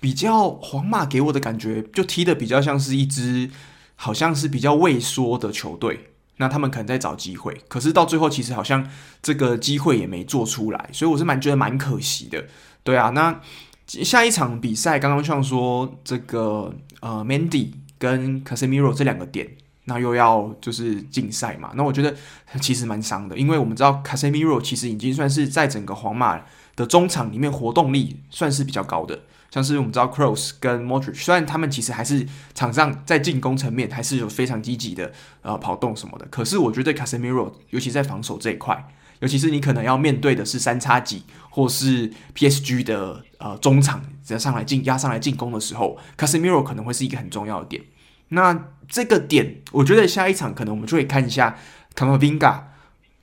[0.00, 3.50] 比较皇马给我的感觉，就踢得比较像是一支
[3.94, 8.88] 好像是比较畏缩的球队，那他们可能在找机会，可是到最后其实好像
[9.20, 12.42] 这个机会也没做出来，所以我是蛮觉得蛮可惜的。
[12.82, 13.38] 对啊，那
[13.86, 17.72] 下一场比赛刚刚像说这个呃 Mandy。
[18.02, 19.48] 跟 Casemiro 这两个点，
[19.84, 21.70] 那又要就是竞赛嘛？
[21.76, 22.12] 那我觉得
[22.60, 26.42] 其实蛮伤的，因为我们知道 Casemiro 其实已经算是在整个皇马
[26.74, 29.20] 的中场里面活动力算是比较高的。
[29.52, 35.12] 像是我们知道 Kroos 跟 Modric，虽然他们其实还是场上在进攻层面还是有非常积极的
[35.42, 38.84] 呃跑动什么的，可是我觉得 Casemiro 尤其在防守这一块，
[39.20, 47.82] 尤其是你可能要面对的是三叉戟或是 PSG 的呃中场，只要上来进压上来进攻的时候，Casemiro 可能会是一个很重要的点。
[48.34, 51.54] 那这个点，我觉得下一场可能我们就会看一下
[51.94, 52.72] 卡马宾加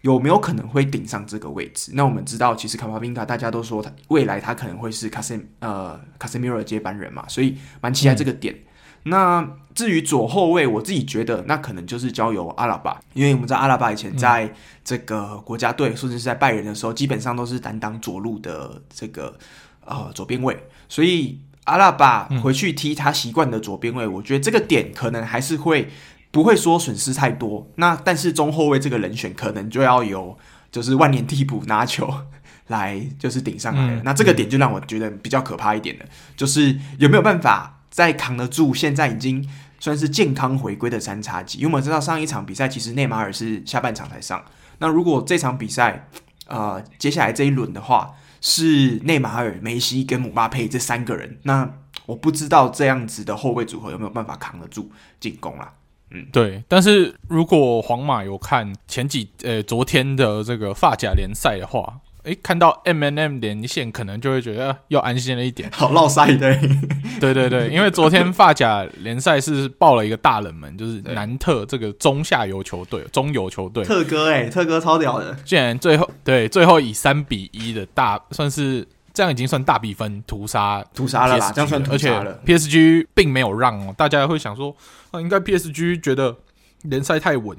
[0.01, 1.91] 有没有可能会顶上这个位置。
[1.95, 8.55] 那我们知道，其实卡马宾加大家都说他未来他可能会是卡塞呃卡塞米罗的接班人嘛，所以蛮期待这个点。
[9.03, 19.37] 那至于左后卫，我自己觉得那可能就是交由阿拉巴，因为我们知道阿拉巴以前在这个国家队，甚至是在拜仁的时候，基本上都是担当左路的这个
[19.85, 20.55] 呃左边卫，
[20.87, 21.39] 所以。
[21.69, 25.89] 阿拉巴回去踢他习惯的左边位，我觉得这个点可能还是会
[26.31, 27.67] 不会说损失太多。
[27.75, 30.37] 那但是中后卫这个人选可能就要由
[30.71, 32.11] 就是万年替补拿球
[32.67, 34.01] 来就是顶上来了。
[34.03, 36.05] 那这个点就让我觉得比较可怕一点的，
[36.35, 39.47] 就是有没有办法再扛得住现在已经
[39.79, 41.59] 算是健康回归的三叉戟？
[41.59, 44.43] 因为我们知道上一场比赛其实内马尔是下半场才上。
[44.79, 46.07] 那如果这场比赛
[46.47, 51.71] 呃接下来这一轮的话，是内马尔、梅西跟姆巴佩这三个人，那
[52.05, 55.73] 我不知道这样子的后卫组合有没有办法扛得住进攻啦。
[56.11, 56.63] 嗯，对。
[56.67, 61.99] 但是如果皇马有看前几呃昨天的这个发甲联赛的话。
[62.29, 65.67] 诶，看到 MNM 连线，可能就会觉得又安心了一点。
[65.73, 66.59] 好烙赛 对，
[67.19, 73.83] 对对对，因为昨天法甲联赛是爆了一个大冷门，就是南特这个中下游球队、中游球队。
[73.83, 82.39] 特哥诶，特哥超屌的，竟然最后对最后以三比一的大，算是这样已经算大比分屠杀屠杀了啦，这样算屠杀了。
[82.45, 84.75] PSG 并没有让哦，大家会想说，
[85.09, 86.35] 啊，应该 PSG 觉得
[86.83, 87.57] 联赛太稳，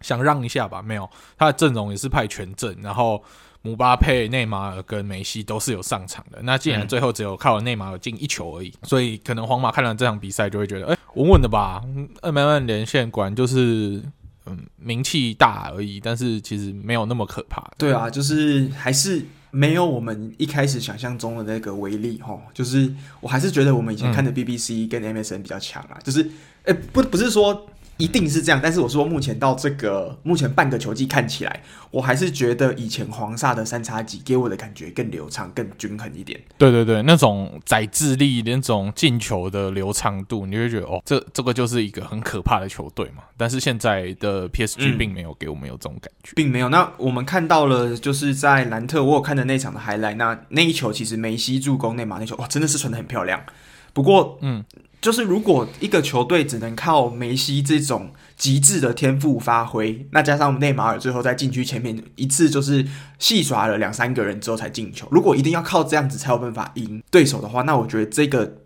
[0.00, 0.82] 想让一下吧？
[0.82, 3.22] 没有，他的阵容也是派全阵，然后。
[3.62, 6.38] 姆巴佩、内马尔跟梅西都是有上场的。
[6.42, 11.82] 那既然最后只有靠了内马尔进一球而已，所以可能皇马看了这场比赛就会觉得，哎，稳稳的吧？
[12.22, 14.02] 二门万连线果然就是
[14.46, 17.62] 嗯名气大而已，但是其实没有那么可怕。
[17.76, 22.40] 对啊，就是还是没有我们一开始想象中的那个威力哈。
[22.54, 25.96] 就是我还是觉得我们以前看的 BBC 跟 MSN 比较强啊。
[25.96, 26.22] 嗯、就是，
[26.64, 27.68] 哎、欸，不，不是说。
[27.98, 36.38] 一定是这样，但是我说目前到这个目前半个球季看起来，我还是觉得以前黄萨的三叉戟给我的感觉更流畅、更均衡一点。
[36.58, 43.22] 对对对，那种宰智力、那种进球的流畅度，你会觉得哦，这这个就是一个很可怕的球队嘛。
[43.36, 46.68] 但是现在的 PSG 并没有给我们有这种感觉，嗯、并没有。
[46.68, 53.42] 那我们看到了，就是在兰特，我有看的那场的 highlight，那那一球其实梅西助攻内马那球，哇，真的是传的很漂亮。
[53.94, 54.62] 不过，嗯。
[55.00, 62.84] 就是如果一个球队只能靠梅西这种极致的天赋发挥，那加上内马尔最后在禁区前面一次就是
[63.18, 68.58] 戏耍了两三个人之后才进球，如果一定要靠这样子才有办法赢对手的话，那我觉得这个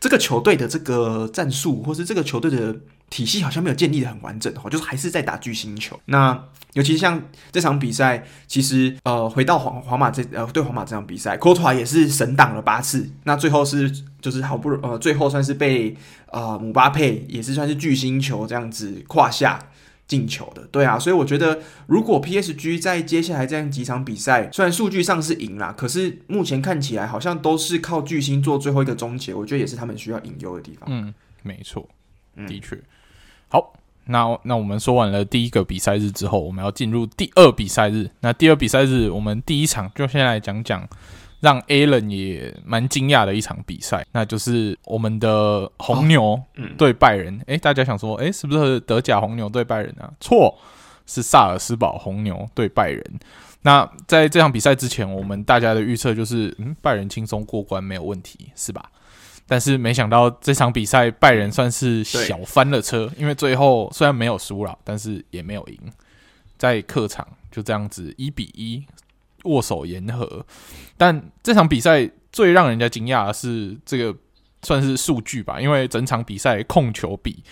[0.00, 2.76] 这个球队的这个战术或是这个球队的
[3.10, 5.98] 体系好像没有建立的很完整的话，就是还是在打巨星球。
[6.06, 13.92] 那尤其像这场比赛，其实呃，回到皇皇马这呃对皇马这场比赛，科托也是神挡了八次，那最后是
[14.24, 15.94] 就是好不容呃最后算是被
[16.32, 19.58] 呃姆巴佩也是算是巨星球这样子胯下
[20.06, 30.88] 进球的，对啊，所以我觉得如果 PSG 在接下来这样几场比赛，虽然数据上是赢啦，可是目前看起来好像都是靠巨星做最后一个终结，我觉得也是他们需要引诱的地方。
[30.90, 31.86] 嗯，没错，
[32.46, 32.80] 的确，
[33.48, 33.74] 好。
[34.06, 38.10] 那那我们说完了第一个比赛日之后，我们要进入第二比赛日。
[38.20, 40.86] 那第二比赛日，我们第一场就先来讲讲
[41.44, 46.40] 让 Alan 也蛮惊讶的一场比赛，那就是我们的红牛
[46.78, 47.34] 对拜仁。
[47.34, 50.10] 诶、哦嗯欸，大家想说，诶、欸，是不是德甲红牛对拜仁啊？
[50.18, 50.58] 错，
[51.04, 53.04] 是萨尔斯堡红牛对拜仁。
[53.60, 58.90] 那在这场比赛之前，我们大家的预测就是，嗯，拜仁轻松过关，没有问题，是吧？
[59.46, 65.78] 但是没想到这场比赛拜仁算是小翻了车，因为最后虽然没有输了，但是也没有赢，
[66.56, 68.82] 在客场就这样子一比一
[69.44, 70.44] 握手言和。
[70.96, 74.16] 但这场比赛最让人家惊讶的是这个
[74.62, 77.42] 算是数据吧，因为整场比赛控球比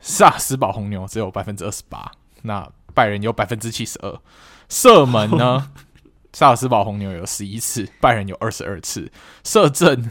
[0.00, 2.10] 萨尔斯堡红牛只有百分之二十八，
[2.42, 4.20] 那拜仁有百分之七十二。
[4.68, 5.70] 射门呢，
[6.32, 9.10] 萨尔斯堡红牛有十一次，拜仁有二十二次
[9.44, 10.10] 射正。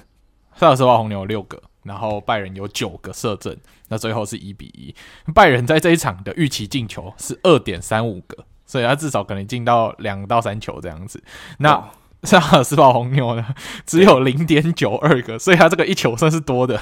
[0.56, 3.56] 萨尔斯堡红牛有六个，然后拜仁有九个射正，
[3.88, 4.94] 那最后是一比一。
[5.34, 11.24] 拜仁在这一场的预期进球是二点三五个，所以他至少可能进到两到三球这样子。
[11.58, 11.84] 那
[12.22, 13.44] 萨尔斯堡红牛呢，
[13.88, 16.80] 只有零点九二个，所以他这个一球算是多的。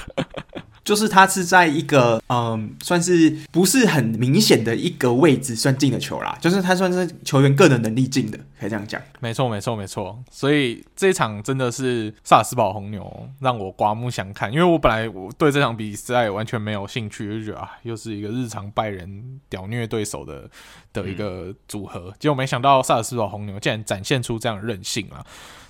[0.88, 9.02] 就是他是在一个嗯，算是不是很明显的一个位置算进的球啦，就是他算是球员个人能力进的，可以这样讲。
[9.19, 10.17] 没错，没错，没错。
[10.32, 20.50] 所以这一场真的是萨尔斯堡红牛让我刮目相看，因为我本来我对这场比赛完全没有兴趣，就觉得啊，又是一个日常拜仁屌虐对手的
[20.93, 25.26] 的一个组合，结果没想到萨尔斯堡红牛竟然展现出这样的韧性啊！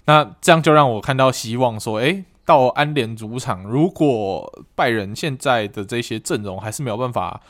[0.06, 2.24] 那这样就让我看到希望，说，诶。
[2.48, 7.42] 到安联主场，如果拜仁现在的这些阵容还是没有办法，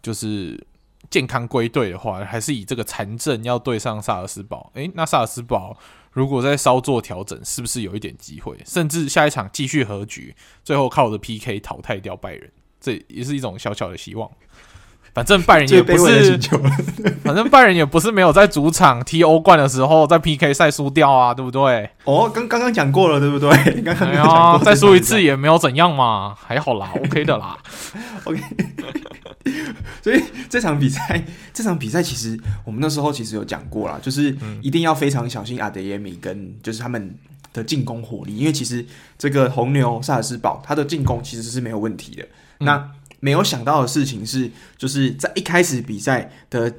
[0.00, 0.66] 就是
[1.10, 5.76] 健康归队的话，还是以这个残阵要对上萨尔斯堡，诶，那萨尔斯堡
[6.10, 8.56] 如果再稍作调整，是不是有一点机会？
[8.64, 14.30] 甚至下一场继续和局，最后靠着 PK 淘汰掉拜仁，这也是一种小小的希望。
[15.16, 16.38] 反正拜仁也不是，
[17.24, 21.88] 反正拜仁也不是没有在主场踢欧冠的时候在 PK 赛输掉啊，对不对？
[22.04, 23.50] 哦，刚刚刚讲过了，对不对？
[23.80, 27.56] 刚刚讲过，再输一次也没有怎样嘛，还好啦， OK 的啦
[28.24, 28.42] ，OK。
[30.02, 31.24] 所以这场比赛，
[31.54, 37.16] 这场比赛其实我们那时候其实有讲过啦，就是一定要非常小心阿德耶米跟就是他们
[37.54, 38.84] 的进攻火力，因为其实
[39.16, 42.22] 这个红牛萨尔斯堡他的进攻其实是没有问题的。
[42.60, 46.72] 嗯、那没有想到的事情是，就是在一开始比赛的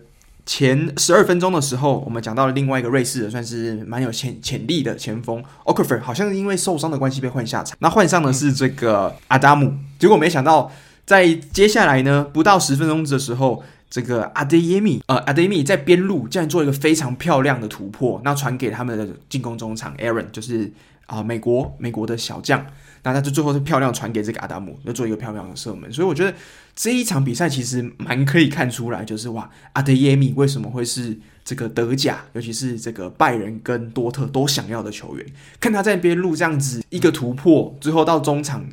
[0.45, 7.77] 前十二分钟的时候，我们讲到了另外一个瑞士的，算是蛮有潜潜力的前锋 Okafor 好像因为受伤的关系被换下场。
[7.79, 10.71] 那换上的是这个阿达姆，结果没想到
[11.05, 20.71] 在接下来呢，不到十分钟的时候，这个阿德耶米呃阿德耶米在边路竟然做一个非常漂亮的突破，那传给他们的进攻中场 Aaron，就是
[21.07, 22.65] 啊、美国美国的小将。
[23.07, 25.89] 那他就最后是漂亮传给这个阿达姆，要做一个漂亮的射门。
[25.93, 26.35] 所以我觉得
[26.75, 35.25] 这一场比赛其实蛮可以看出来，就是哇，阿德耶米为什么会是这个德甲，尤其是这个拜仁跟多特都想要的球员。
[35.59, 38.65] 看他在边路这样子一个突破，最后到中场，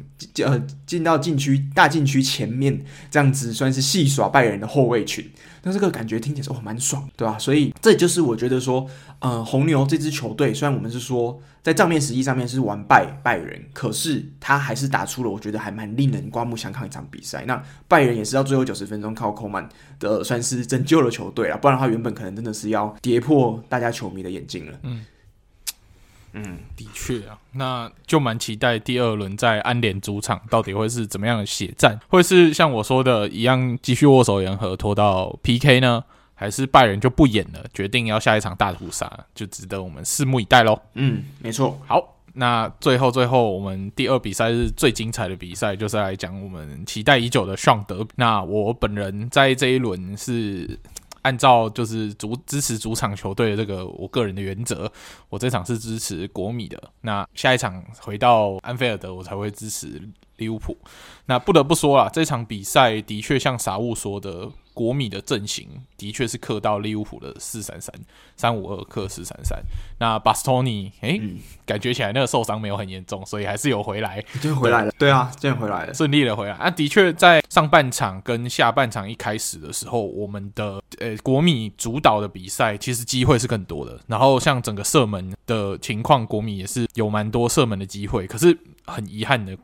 [0.42, 5.24] 呃，进到禁区大禁区前面这样子，算是戏耍拜仁的后卫群。
[5.64, 7.38] 那这个感觉听起来哦蛮爽，对吧？
[7.38, 8.86] 所以这就是我觉得说，
[9.20, 17.44] 呃，红牛这支球队，虽然我们是说在账面实际上面是完败拜仁，可是他还是打出了我觉得还蛮令人刮目相看一场比赛。
[17.46, 19.66] 那拜仁也是到最后九十分钟靠扣曼
[19.98, 22.74] 的算是拯救了球队啊，不然的话原本可能真的是。
[22.74, 24.76] 要跌破大家球迷的眼镜了。
[24.82, 25.04] 嗯
[26.36, 36.02] 嗯，的确啊，那就蛮期待第二轮在安联主场到底会是怎么样的血战，会是像我说的一样继续握手言和拖到 PK 呢，
[36.34, 40.76] 还是拜仁就不演了，决定要下一场大屠杀，就值得我们拭目以待喽。
[40.94, 41.80] 嗯，没错。
[41.86, 48.04] 好，那最后最后我们第二比赛是最精彩的比赛，就是来讲我们期待已久的上德。
[48.16, 50.78] 那我本人在这一轮是。
[51.24, 54.90] 按照就是主支持主场球队的这个我个人的原则，
[55.28, 56.80] 我这场是支持国米的。
[57.00, 60.00] 那下一场回到安菲尔德，我才会支持
[60.36, 60.76] 利物浦。
[61.26, 64.50] 那不得不说啦，这场比赛的确像傻物说的。
[64.74, 67.94] 国米的阵型的确是克到利物浦的四三三
[68.36, 69.62] 三五二克四三三。
[69.98, 71.20] 那巴斯托尼，诶，
[71.64, 74.92] 感觉起来那个受伤没有很严重，所以还是有回来，就回来了。
[74.98, 76.56] 对啊，这样回来了，顺利的回来。
[76.58, 83.98] 那、啊、的确在上半场跟下半场一开始的时候，我们的呃国米主导的比赛其实机会是更多的。
[84.08, 89.56] 然后像整个射门的情况，国米也是有蛮多射门的机会，可是很遗憾的。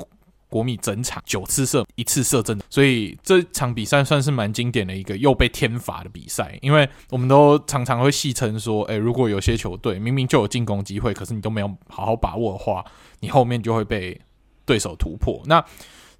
[0.50, 6.58] 国米整场九次射一次射正，所以这场比赛算是蛮经典的一个又被天罚的比赛。
[6.60, 12.84] 因为我们都常常会戏称说，诶，如果有些球队明明就有进攻机会，可是你都没有好好把握的话，
[13.20, 14.20] 你后面就会被
[14.66, 15.40] 对手突破。
[15.46, 15.64] 那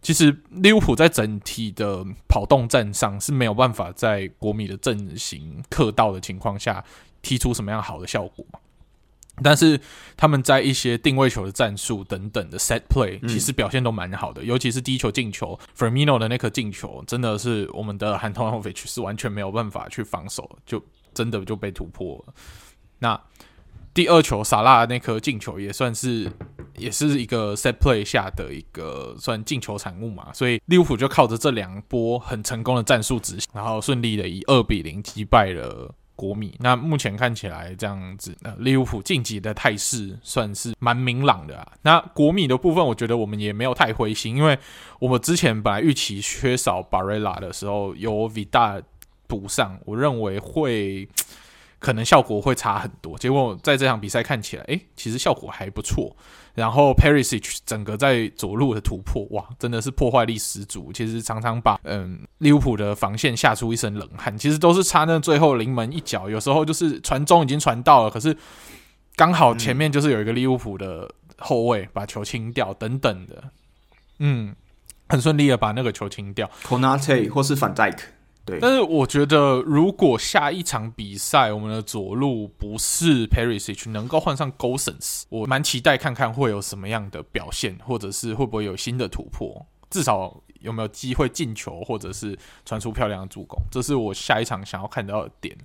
[0.00, 6.82] 其实利物浦在整体的跑动战上是没有办法在国米的阵型克到的情况下
[7.20, 8.46] 踢出什么样好的效果。
[9.42, 9.80] 但是
[10.16, 20.82] 他们在一些定位球的战术等等的 set play，其实表现都蛮好的，嗯、尤其是第一球进球，Firmino 的那颗进球，真的是我们的 Handanovic 是完全没有办法去防守，就
[21.12, 22.34] 真的就被突破了。
[22.98, 23.20] 那
[23.92, 26.30] 第二球萨拉的那颗进球也算是
[26.76, 35.92] 也是一个 set play 下的一个算进球产物嘛，所以利物浦就靠着这两波很成功的战术执行，然后顺利的以二比零击败了。
[36.20, 41.72] 国米，那目前看起来这样子，那利物浦晋级的态势算是蛮明朗的啊。
[41.80, 44.58] 那国米的部分，我觉得我们也没有太灰心，因为
[44.98, 48.78] 我们之前本来预期缺少巴雷拉的时候，由维大
[49.26, 51.08] 补上，我认为会。
[51.80, 56.14] 可能效果会差很多，结果在这场比赛看起来，诶，其实效果还不错。
[56.54, 60.92] 然后 Perisic 整个在左路的突破，哇，真的是破坏力十足。
[60.92, 64.36] 其实常常把嗯利物浦的防线吓出一身冷汗。
[64.36, 68.36] 其实都是差那最后临门一脚，有时候就是传中已经传到了，可是
[69.16, 73.44] 刚好前面就是有一个利物浦的后卫把球清掉，等等的，
[74.18, 74.54] 嗯，
[75.08, 76.50] 很顺利的把那个球清掉。
[76.64, 77.98] Conate 或是 Van Dijk。
[78.60, 90.42] 但是我觉得，如果下一场比赛我们的左路不是 Perisic 能够换上 Gosens，我蛮期待看看会有什么样的表现，或者是会不会有新的突破，至少。
[90.60, 93.60] 有没有机会进球，或者是传出漂亮的助攻？
[93.70, 95.56] 这是我下一场想要看到的点。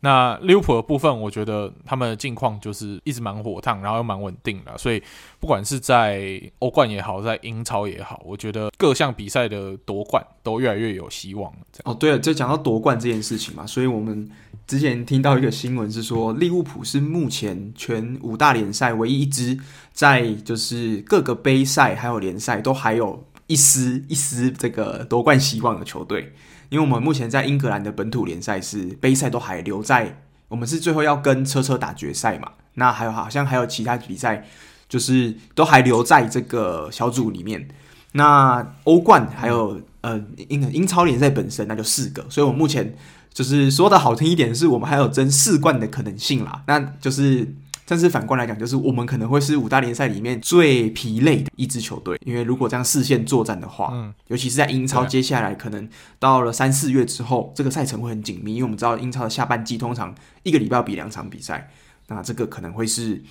[0.00, 4.76] 那利物浦的部分，我觉得他们的近况就是一直蛮火烫，然后又蛮稳定的。
[4.76, 5.02] 所以
[5.40, 11.58] 不管是在欧冠也好，在英超也好，我觉得各项比赛的夺冠都越来越有希望了。
[11.84, 14.28] 哦，对了，就讲到夺冠这件事情嘛，所以我们
[14.66, 19.56] 之前听到一个新闻是说，利物浦是目前全五大联赛唯一一支
[19.92, 23.24] 在就是各个杯赛还有联赛都还有。
[23.52, 26.32] 一丝一丝这个夺冠希望的球队，
[26.70, 34.46] 因为我们目前在英格兰的本土联赛是杯赛都还留在，我们是最后要跟车车打决赛嘛，那还有好像还有其他比赛，
[34.88, 37.68] 就是都还留在这个小组里面。
[38.12, 42.94] 那欧冠还有呃英英超联赛本身那就四个，所以我目前
[43.34, 47.54] 就是说的好听一点，是我们还有争四冠的可能性啦，那就是。
[47.84, 60.14] 但是反观来讲，就是我们可能会是五大联赛里面最疲累的一支球队，因为如果这样四线作战的话，嗯，尤其是在英超，接下来可能到了三四月之后，这个赛程会很紧密，因为我们知道英超的下半季通常
[60.44, 61.70] 一个礼拜要比两场比赛，
[62.08, 63.22] 那这个可能会是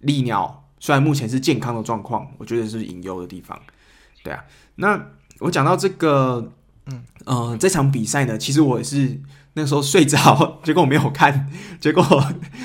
[0.00, 3.58] 利鸟虽然目前是健康的状况，我觉得是隐忧的地方，
[4.22, 4.44] 对啊。
[4.76, 5.06] 那
[5.40, 6.52] 我讲到这个，
[6.86, 9.20] 嗯呃，这场比赛呢，其实我也是。
[9.54, 11.48] 那时候睡着，结果我没有看。
[11.80, 12.02] 结果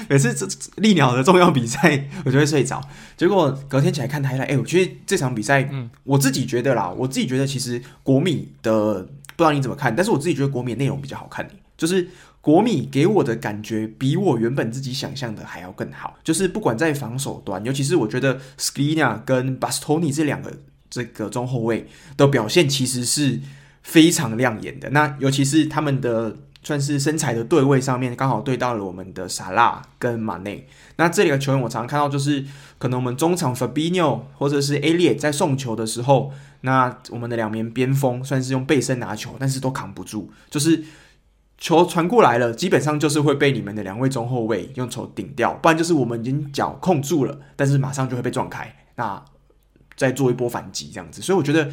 [0.09, 2.81] 每次这利鸟的重要比赛，我就会睡着。
[3.15, 9.01] 结果隔天起来看台来，哎，我觉得这场比赛，嗯，我自己觉得啦，我自己觉得其实国米的
[9.35, 11.49] 不知道你怎么看，但是我自己觉得国米的内容比较好看。
[11.77, 12.09] 就是
[12.41, 20.57] 国米给我的感觉比我原本自己想象的还要更好，就是不管在防守端，尤其是我觉得 Skriniar 跟 Bastoni 这两个
[20.89, 21.87] 这个中后卫
[22.17, 23.39] 的表现其实是
[23.81, 24.89] 非常亮眼的。
[24.89, 30.67] 那尤其是他们的算是身材的对位上面，刚好对到了我们的萨拉跟马内。
[30.97, 32.45] 那这里的球员我常常看到，就是
[32.77, 36.31] 可能我们中场 Fabinho 或者是 Elliot 在送球的时候，
[36.61, 40.83] 那我们的两名边锋算是用背身拿球，但是都扛不住，就是。
[41.61, 49.21] 球传过来了，基本上就是会被你们的两位中后卫用球顶掉，不然就是我们已经脚控住了，但是马上就会被撞开，那
[49.97, 51.21] 再做一波反击这样子。
[51.21, 51.69] 所以我觉得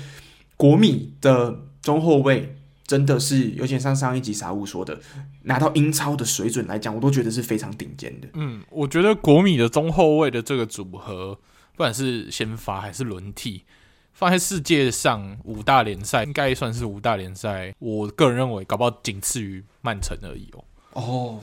[0.57, 2.56] 国米的中后卫
[2.87, 4.99] 真的是，有点像上一集傻物说的，
[5.43, 8.29] 拿到英超的水准来讲，我都觉得是非常顶尖的。
[8.35, 11.35] 嗯，我觉得国米的中后卫的这个组合，
[11.73, 13.65] 不管是先发还是轮替。
[14.13, 17.75] 放在世界上五大联赛，应该算是五大联赛。
[17.79, 20.65] 我个人认为，搞不好仅次于曼城而已哦。
[20.95, 21.41] 哦，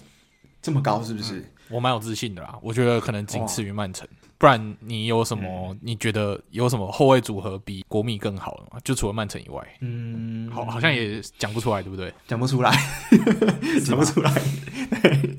[0.59, 1.37] 这么高是不是？
[1.39, 2.57] 嗯、我蛮有自信的啦。
[2.63, 4.07] 我觉得可能仅次于曼城。
[4.37, 5.69] 不然你有什么？
[5.71, 8.79] 嗯、你觉得有什么后卫组合比国米更好的吗？
[8.83, 12.13] 就除了曼城以外，嗯，好，好像也讲不出来，对不对？
[12.27, 12.71] 讲不出来，
[13.85, 14.31] 讲不出来。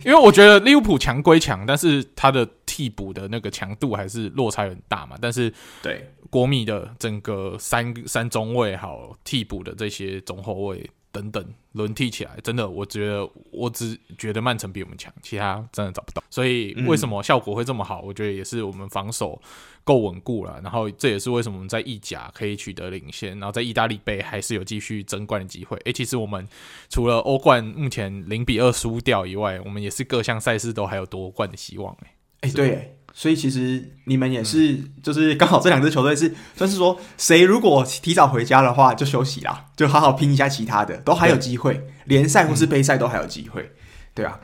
[0.04, 5.16] 因为我觉得利物浦强归强，但是他的替补的那个强度还是落差很大嘛。
[5.20, 10.90] 但是对国米的整个三三中卫好替补的这些中后卫。
[11.14, 16.20] 等等轮替起来，真的，我觉得我只觉得曼城比我们强，其他真的找不到。
[16.28, 18.00] 所以为什么效果会这么好？
[18.00, 19.40] 我觉得也是我们防守
[19.84, 20.60] 够稳固了。
[20.60, 25.76] 然后这也是为什么我们在意甲可以取得领先，然后在意大利杯还是有继续争冠的机会。
[25.84, 26.44] 诶，其实我们
[26.90, 31.96] 除了欧冠目前零比二输掉以外，我们也是各项赛事都还有夺冠的希望。
[32.40, 32.93] 诶，诶，对。
[33.16, 43.70] 所以其实你们也是，就是刚好这两支球队是，算是说谁如果提早回家的话就休息啦，就好好拼一下其他的，都还有机会，联赛或是杯赛都还有机会，
[44.12, 44.40] 对啊。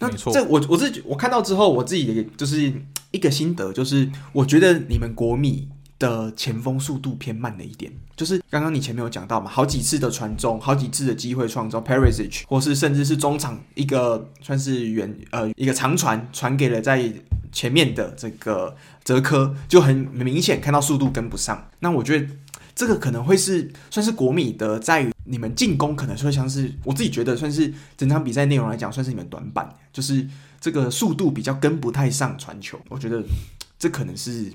[0.00, 2.72] 那这我我是我看到之后，我自己的就是
[3.12, 5.68] 一个心得，就是我觉得你们国米
[6.02, 17.12] 的前锋速度偏慢了一点，就是刚刚你前面有讲到嘛，好几次的传中，好几次的机会创造，Perisic 或是甚至是中场一个算是远呃一个长传传给了在。
[17.54, 18.74] 前面的这个
[19.04, 22.26] 泽科就很明显看到速度跟不上，那我觉得
[22.74, 30.26] 这个可能会是算是国米的，在于你们进攻可能会像是我自己觉得算是整场比赛内容来讲算是你们短板，就是
[30.62, 33.22] 这个速度比较跟不太上传球，我觉得
[33.78, 34.50] 这可能是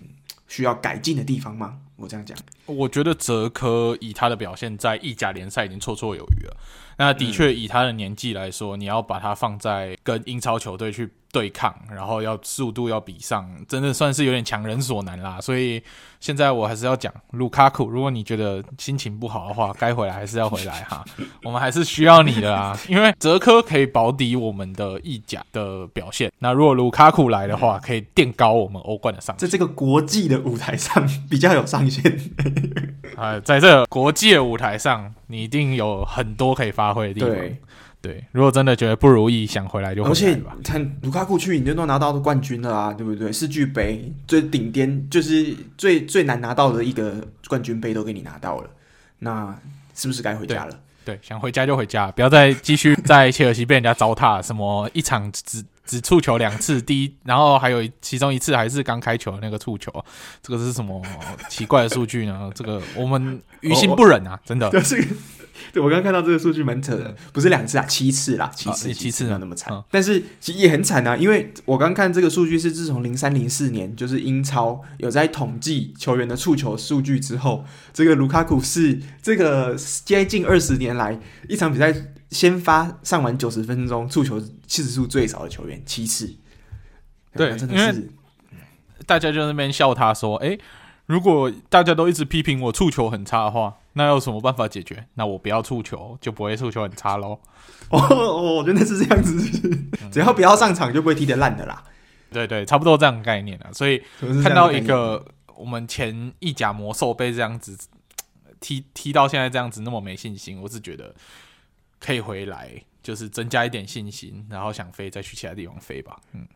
[0.48, 1.80] 需要改进的地方吗？
[1.96, 6.58] 我这样讲，我觉得泽科以他的表现在意甲联赛已经绰绰有余了，
[6.98, 11.10] 那的确以他的年纪来说，你要把他放在跟英超球队去。
[11.30, 15.40] 对抗，然后要速度要比上，真的算是有点强人所难啦。
[15.42, 15.84] 所以
[16.22, 21.04] 现在我还是要讲卢卡库，如果你觉得心情不好的话，该回来还是要回来哈。
[21.44, 26.32] 我们还是需要你的啊，因为泽科可以保底我们的意甲的表现。
[26.40, 32.04] 那如果卢卡库来的话，可以垫高我们欧冠的上限，在这个国际的舞台上比较有上限。
[33.18, 37.30] 啊， 在这个国际的舞台上，你一定有很多可以发挥的地方。
[37.30, 37.58] 对。
[38.00, 40.12] 对，如果真的觉得不如意，想回来就回来。
[40.12, 43.34] 而且看卢卡库去，你就都拿到的冠军了啊，对不对？
[43.34, 47.16] 世俱杯最顶巅，就是最最难拿到的一个
[47.48, 48.70] 冠军杯都给你拿到了，
[49.18, 49.54] 那
[49.96, 50.80] 是不是该回家了？
[51.04, 54.42] 对，对，想回家就回家，不要再继续在切尔西被人家糟蹋。
[54.44, 59.92] 什么一场只只触球两次，第一，然后还有其中一次还是刚开球的那个触球，
[60.44, 61.02] 这个是什么
[61.50, 62.52] 奇怪的数据呢？
[62.54, 64.70] 这个我们于心不忍啊，哦、 真的。
[65.74, 79.76] 对，我刚刚看到这个数据蛮扯的，不是两次啊，七次啦，七次，七次没有那么惨，但是其实也很惨啊，因为我刚看这个数据是自从零三零四年就是英超有在统计球员的触球数据之后，这个卢卡库是这个
[80.06, 81.20] 接近二十年来
[81.50, 81.92] 一场比赛
[82.32, 86.36] 先发上完九十分钟触球次数最少的球员，七次。
[87.34, 88.10] 对，真的是，
[89.06, 90.58] 大家就在那边笑他说，哎。
[91.08, 95.08] 如果大家都一直批评我触球很差的话，那有什么办法解决？
[95.14, 97.40] 那我不要触球，就不会触球很差喽。
[97.90, 99.40] 哦，我觉得是这样子，
[100.12, 101.82] 只要不要上场，就不会踢得烂的啦。
[102.30, 103.72] 对对，差不多这样的概念啊。
[103.72, 104.04] 所以
[104.44, 105.26] 看到一个
[105.56, 107.78] 我们前意甲魔兽被这样子
[108.60, 111.16] 踢踢到现在这样子那么没信心，我是觉得
[112.00, 112.72] 可以回来，
[113.02, 116.20] 就是增加一点信心，然后想飞再去其他地方飞吧。
[116.34, 116.48] 嗯。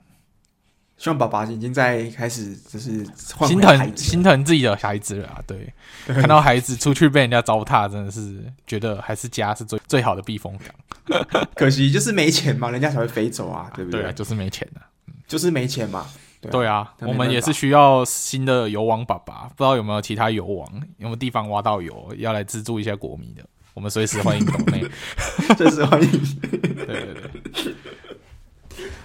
[0.98, 3.04] 希望爸爸已经在开始就是
[3.48, 5.42] 心疼心疼自己的孩子了啊！
[5.48, 5.74] 对，
[6.06, 11.48] 对看到孩子出去被人家糟蹋，真的是觉得还是家是最最好的避风港。
[11.56, 14.02] 可惜就是没钱嘛，人家才会飞走啊，对不对？
[14.02, 14.86] 对啊，就是没钱啊，
[15.28, 16.06] 就是没钱嘛。
[16.40, 23.44] 对啊，对啊，我们也是需要新的油王爸爸，不知道有没有其他油王，有没有地方挖到油，要来资助一下国米的。
[23.74, 24.84] 我们随时欢迎抖内，
[25.58, 26.10] 随时欢迎。
[26.42, 27.76] 对对对。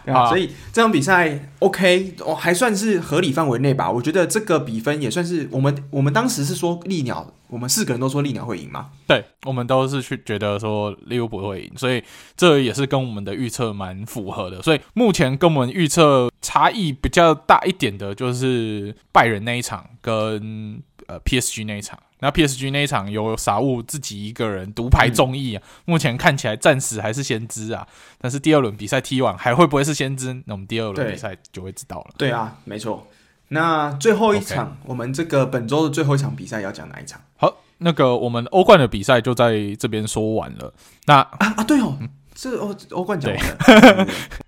[0.06, 3.90] 啊，所以这场比赛 OK，哦，还算是合理范围内吧。
[3.90, 8.90] 我觉得这个比分也算是我们我们当时是说利鸟，我们四个人都说利鸟会赢嘛。
[9.08, 12.02] 对，我们都是去觉得说利物浦会赢，所以
[12.36, 14.62] 这也是跟我们的预测蛮符合的。
[14.62, 21.98] 所以目前跟我们预测差异比较大一点的就是拜仁那一场跟呃 PSG 那一场。
[22.20, 27.86] 那 PSG 那一场有傻物自己一个人独排众议啊，嗯、目前看起来暂时还是先知啊。
[28.18, 30.32] 但是第二轮比赛踢完还会不会是先知？
[30.46, 32.14] 那我们第二轮比赛就会知道了。
[32.16, 33.06] 对，啊，没错。
[33.48, 37.20] 那最后一场.我们这个本周的最后一场比赛要讲哪一场？
[37.36, 40.72] 好，那个我们欧冠的比赛就在这边说完了。
[41.06, 41.96] 那啊啊，对哦。
[42.00, 42.08] 嗯
[42.38, 43.56] 这欧欧冠讲完了，
[44.04, 44.06] 对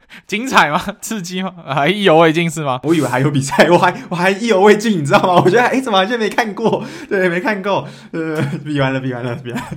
[0.26, 0.80] 精彩吗？
[1.00, 1.54] 刺激吗？
[1.68, 2.80] 还意犹未尽是吗？
[2.82, 5.42] 我以为还有比赛， 我还我还意犹未尽，你知道吗？
[5.44, 6.84] 我觉得哎，怎么好像没看过？
[7.08, 7.86] 对，没看够。
[8.12, 9.68] 呃，比完了，比完了，比完了。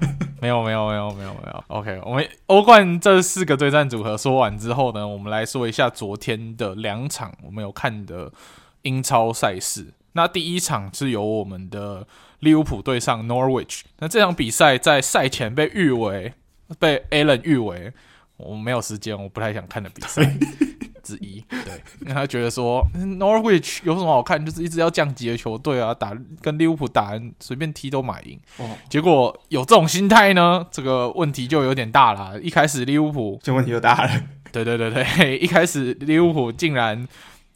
[0.41, 1.63] 没有，没有，没有，没有，没有。
[1.67, 8.31] OK，我们欧冠这四个对战组合说完之后呢，我们来说一下昨天的两场我们有看的
[8.83, 9.93] 英超赛事。
[10.13, 12.07] 那第一场是由我们的
[12.39, 13.81] 利物浦对上 Norwich。
[13.99, 16.33] 那这场比赛在赛前被誉为。
[16.79, 17.91] 被 Alan 誉为
[18.43, 20.23] 我没有时间，我不太想看的比赛
[21.03, 21.43] 之一。
[21.49, 28.39] 对，因为他觉得说 Norwich 有什么好看，就是一直要降级的球队啊，打跟利物浦打，随便踢都买赢。
[28.57, 32.39] 哦，结果有这种心态呢，这个问题就有点大了。
[32.41, 34.11] 一开始利物浦这问题就大了。
[34.51, 37.07] 对对对对， 一开始利物浦竟然。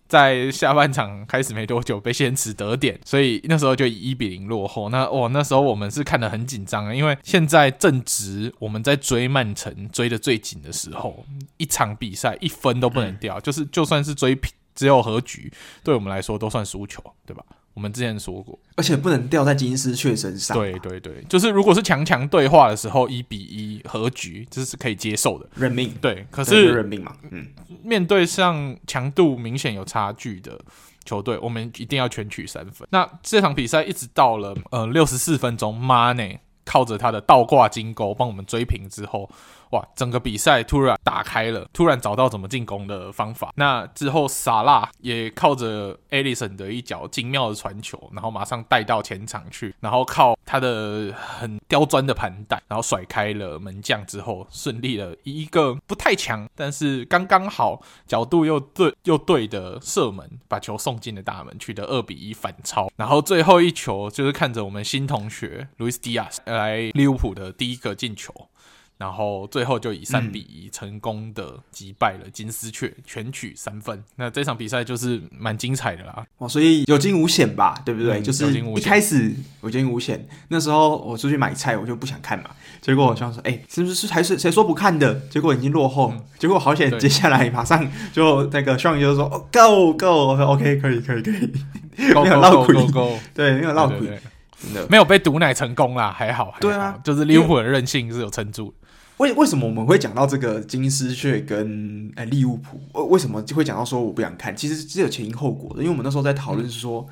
[0.07, 4.89] 在下半场开始没多久被先驰得点，所以那时候就以一比零落后。
[4.89, 11.25] 那哦，那时候我们是看得很紧张啊，因为现在正值我们在追曼城追得最紧的时候，
[11.57, 15.51] 一场比赛一分都不能掉，就是就算是追平，只有和局，
[15.83, 17.43] 对我们来说都算输球，对吧？
[17.75, 20.57] 我们之前说过，而且不能掉在金丝雀身上。
[20.57, 25.47] 对对对，就是如果是强强对话的时候，一比一和局，这是可以接受的。
[25.55, 27.13] 认命，对，可是认命嘛。
[27.31, 27.47] 嗯，
[27.83, 30.57] 面对上强度明显有差距的
[31.03, 32.87] 球队，我们一定要全取三分。
[32.91, 39.29] 那这场比赛一直到了呃六十四分钟，Mane 靠着他的倒挂金钩帮我们追平之后。
[39.75, 39.87] 哇！
[39.95, 43.51] 整个比赛突然打开了，突然找到怎么进攻的方法。
[43.55, 62.89] 那之后，萨拉也靠着艾利森的一脚精妙的传球，然后马上带到前场去，然后靠他的很刁钻的盘带，然后甩开了门将之后，顺利了一个不太强，但是刚刚好角度又对又对的射门，把球送进了大门，取得二比一反超。
[62.95, 68.33] 然后最后一球就是看着我们新同学路易斯·迪亚斯来利物浦的第一个进球。
[68.97, 74.01] 然后最后就以三比一成功的击败了金丝雀，嗯、全取三分。
[74.15, 78.19] 那这场比赛就是蛮精彩的啦，哦，所以有惊无险吧，对不对？
[78.19, 79.33] 嗯、就是一开始
[79.63, 80.25] 有惊无险。
[80.47, 82.49] 那时候我出去买菜，我就不想看嘛。
[82.81, 85.13] 结果我想说，哎、欸，是不是还是谁说不看的？
[85.29, 91.51] 结果已经落后，嗯、结果好险，接下来马上就那个双鱼就说哦，Go Go，OK，可以可以可以，
[91.97, 92.75] 没有闹亏，
[93.33, 94.07] 对，没有闹鬼，
[94.61, 94.87] 真的。
[94.89, 96.59] 没有被毒奶成功啦，还好，还好。
[96.61, 98.73] 对啊，就是利物浦的韧性是有撑住。
[99.17, 102.81] 为为什么我们会讲到这个金丝雀跟诶利物浦？
[102.93, 104.55] 为为什么就会讲到说我不想看？
[104.55, 107.07] 其实是有前因后果的，因为我们那时候在讨论是说，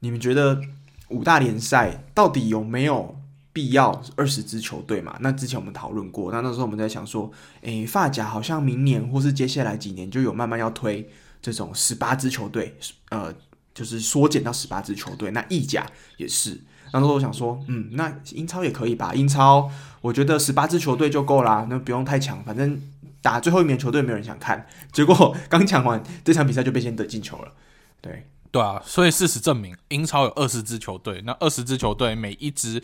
[0.00, 0.60] 你们觉得
[1.10, 3.16] 五大联赛到底有没有
[3.52, 5.16] 必要二十支球队嘛？
[5.20, 7.30] 那之前我们讨论过，那那时候我们在想说，
[7.60, 11.08] 诶，法甲好像明年或是接下来几年就有慢慢要推
[11.40, 12.76] 这种十八支球队，
[13.10, 13.32] 呃，
[13.72, 15.30] 就是缩减到十八支球队。
[15.30, 15.86] 那意甲
[16.16, 16.60] 也是。
[16.92, 19.12] 然后我想说，嗯，那英超也可以吧？
[19.14, 19.70] 英超
[20.00, 22.80] 我觉得十八支球队就够啦，那不用太强，反正
[23.20, 24.66] 打最后一名球队没有人想看。
[24.92, 27.52] 结果刚抢完这场比赛就被先得进球了，
[28.00, 28.80] 对对啊。
[28.86, 32.82] 所以事实证明，英超有二十支球队，那二十支球队每一支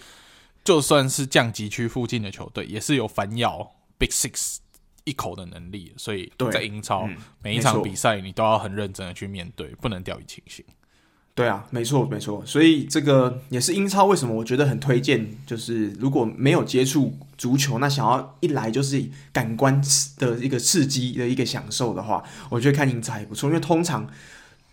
[0.64, 4.56] 就算是降级区附近的球队，也是有反咬 Big Six
[5.04, 5.94] 一口的能力。
[5.96, 10.64] 所以在英超、嗯、每一场比赛你都要很认真的去面对，不能掉以轻心。
[11.34, 19.02] 对啊，没错没错，所以这个也是英超为什么我觉得很推荐，就是如果没有接触足球，那想要一来就是
[19.32, 19.82] 感官
[20.18, 24.06] 的一个刺激的一个享受的话，我觉得看英超还不错，因为通常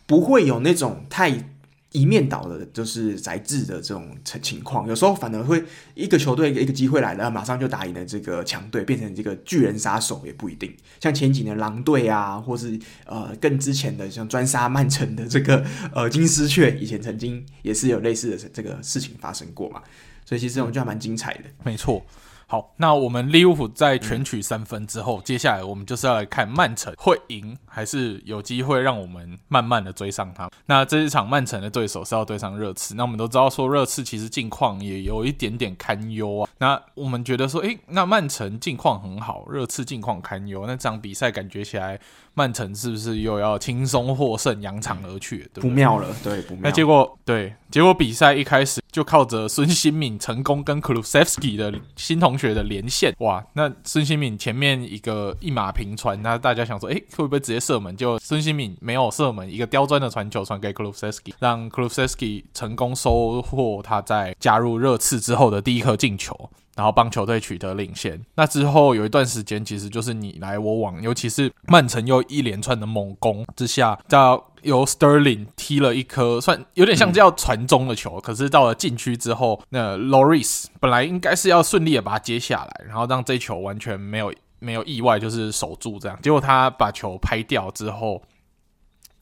[0.05, 1.49] 不会有那种太。
[1.92, 5.64] 一面倒的，就是宅制的这种情情况，有时候反而会
[5.96, 10.72] 一个球队一个机会来了，马上就打赢了这个强队，变成这个巨人杀手也不一定。
[11.00, 19.82] 像前几年狼队啊，或是呃更之前的像专杀曼城的这个呃金丝雀，以前曾经也是有类似的这个事情发生过嘛。
[20.26, 21.44] 所以其实这种就还蛮精彩的。
[21.64, 22.06] 没错。
[22.52, 30.50] 好，那我们利物浦在全取三分之后，接下来我们就是要来看曼城会赢还是有机会让我们慢慢的追上他。
[30.66, 36.50] 那这一场曼城的对手是要对上热刺，那我们都知道说热刺其实近况也有一点点堪忧啊。
[36.58, 42.00] 那我们觉得说，诶，那曼城近况很好，热刺近况堪忧，那这场比赛感觉起来。
[42.36, 45.39] 曼城是不是又要轻松获胜，扬长而去？
[45.56, 45.62] 不对？
[45.62, 46.62] 不妙了，对，不妙。
[46.64, 53.46] 那结果，对，结果比赛一开始就靠着孙兴敏成功跟 Kulusevski 的新同学的连线，哇！
[53.54, 57.96] 那孙兴敏前面一个一马平川，那大家想说，诶，会不会直接射门？
[57.96, 66.50] 就孙兴敏没有射门，一个刁钻的传球传给 Kulusevski，让 Kulusevski 成功收获他在加入热刺之后的第一颗进球。
[66.80, 68.17] 然后帮球队取得领先。
[68.36, 86.17] 那之后有一段时间，其实就是你来我往，尤其是曼城又一连串的猛攻之下，到由 Sterling 踢了一颗算有点像叫传中的球，可是到了禁区之后，那 Lloris 本来应该是要顺利的把它接下来，然后让这球完全没有没有意外，就是守住这样。
[86.21, 88.21] 结果他把球拍掉之后，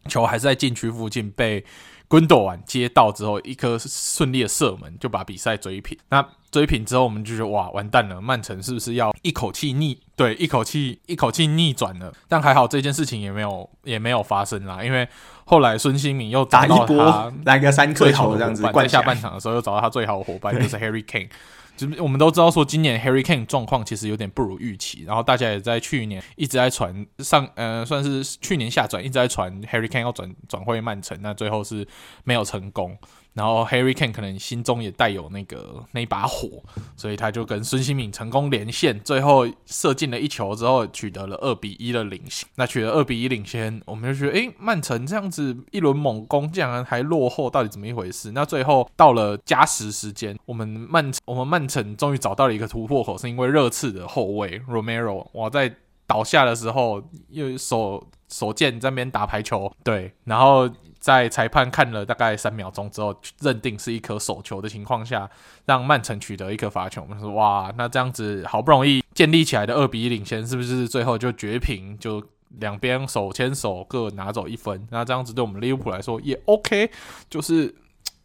[0.08, 1.66] 球还是在禁区附近被。
[2.08, 5.98] 滚斗完接到之后，一颗顺利的射门就把比赛追平。
[6.10, 10.00] 那追平之后，我们就觉得哇，完蛋了，曼城是不是要一口气逆？
[10.16, 12.14] 对，一口气一口气逆转了。
[12.30, 15.08] 但还好这件事情也没有也没有发生啦，因为
[15.44, 21.30] 后来孙兴民又找到他 来个三颗球这样子，在下半场的时候又找到他最好的伙伴，就是 Harry Kane。
[21.78, 31.88] 就我们都知道说，今年 Harry Kane 状况其实有点不如预期，然后大家也在去年一直在传上，呃，算是去年下转一直在传 Harry Kane 要转转会曼城，那最后是
[32.24, 32.98] 没有成功。
[33.38, 36.64] 然后 Harry Kane 可能心中也带有那个那把火，
[36.96, 42.50] 所以他就跟孙兴慜成功连线，最后射进了一球之后，取得了二比一的领先。
[42.56, 48.32] 那取得二比一领先，我们就觉得，诶，曼城这样子一轮猛攻，竟然还落后，到底怎么一回事？
[48.32, 55.72] 那最后到了加时时间，我们曼我们曼城终于找到了一个突破口，是因为热刺的后卫 Romero，我在
[56.08, 60.68] 倒下的时候又手手贱在那边打排球，对，然后。
[61.00, 65.30] 在裁判看了大概三秒钟之后，认定是一颗手球的情况下，
[65.66, 67.04] 让曼城取得一颗罚球。
[67.04, 71.98] 我们说哇，那这样子好不容易建立起来的二比一领先，是不是最后就绝平？
[71.98, 72.22] 就
[72.58, 74.86] 两边手牵手各拿走一分？
[74.92, 76.90] 那这样子对我们利物浦来说也 OK，
[77.30, 77.74] 就是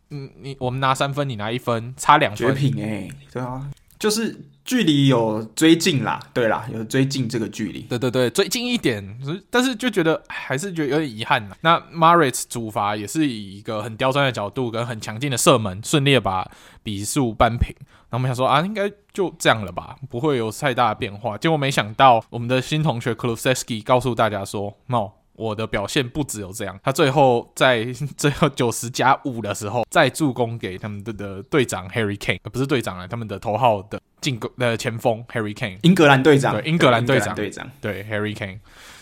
[0.08, 3.70] 嗯，你我们拿三分，你拿一分，差两分绝平哎、对啊，
[4.02, 4.36] 就是。
[4.64, 9.04] 距离有追近啦，对啦，有追近这个距离，对对对，追近一点，
[9.50, 11.50] 但是就觉得还是觉得有点遗憾。
[11.62, 16.48] 那 Mahrez 主罚也是以一个很刁钻的角度跟很强劲的射门，顺利把
[16.80, 17.74] 比数扳平。
[18.08, 21.36] 然后我们想说啊，应该就这样了吧，不会有太大的变化。
[21.36, 25.10] 结果没想到，我们的新同学 Kulusevski 告诉大家说，no。
[25.42, 27.84] 我的表现不只有这样，他最后在
[28.16, 38.58] 最后九十加五的时候，再助攻给他们的的队长 Harry Kane，不是队长啊，他们的头号的进攻的前锋 Harry Kane，英格兰队长，对，英格兰队长，队长，对 Harry Kane，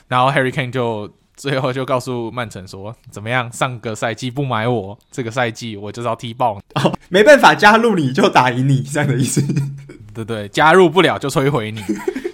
[0.09, 6.55] 然后 Harry Kane 就最后就告诉曼城说，怎么样，上个赛季不买我，这个赛季我就是要踢爆。
[6.55, 9.43] 你，哦，没办法加入你就打赢你这样的意思，
[10.15, 11.83] 对对，加入不了就摧毁你。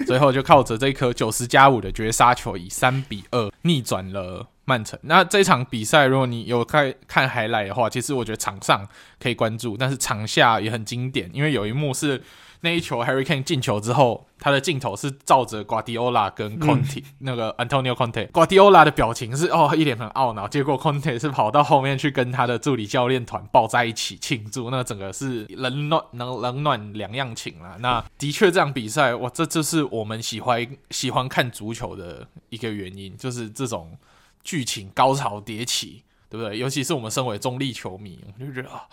[0.07, 4.99] 最后就靠着这颗九十加五的绝杀球，以三比二逆转了曼城。
[5.03, 8.87] 那这场比赛，如果你有看看海来的话，其实我觉得场上
[9.21, 12.23] 可以关注，但是场下也很经典，因为有一幕是。
[12.61, 18.31] 那一球，Harry Kane 进球之后，他的镜头是照着瓜迪奥拉跟 Conte、嗯、那个 Antonio Conte。
[18.33, 20.49] 瓜迪奥拉的表情是哦，一脸很懊恼。
[20.49, 27.77] 结果 Conte 是跑到后面去跟他的助理教练团抱在一起庆祝，那整个是冷暖冷冷暖两样情了。
[27.81, 33.97] 那的确，这场比赛哇，这就是我们喜欢喜欢看足球的一个原因，就是这种
[34.43, 36.59] 剧情高潮迭起，对不对？
[36.59, 38.85] 尤其是我们身为中立球迷，我们就觉得啊。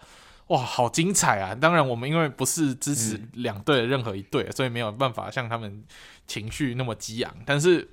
[0.48, 1.56] 哇，好精彩啊！
[1.56, 5.82] 当然，我们因为不是支持两队的任何一队，嗯、所以没有办法像他们
[6.28, 7.34] 情绪那么激昂。
[7.46, 7.88] 但是，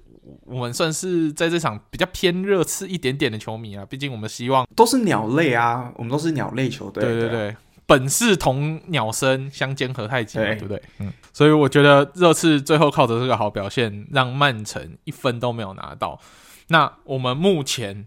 [0.45, 3.87] 我们算是在这场比较偏热刺一点点的球迷啊。
[3.87, 7.05] 毕竟，我们希望都是鸟类啊，我们都是鸟类球队。
[7.05, 10.83] 对对对，本是同鸟生，相煎何太急，对，对不对？
[10.99, 11.13] 嗯。
[11.33, 16.21] 所以，我觉得热刺最后靠着这个好表现，让曼城一分都没有拿到。
[16.67, 18.07] 那我们目前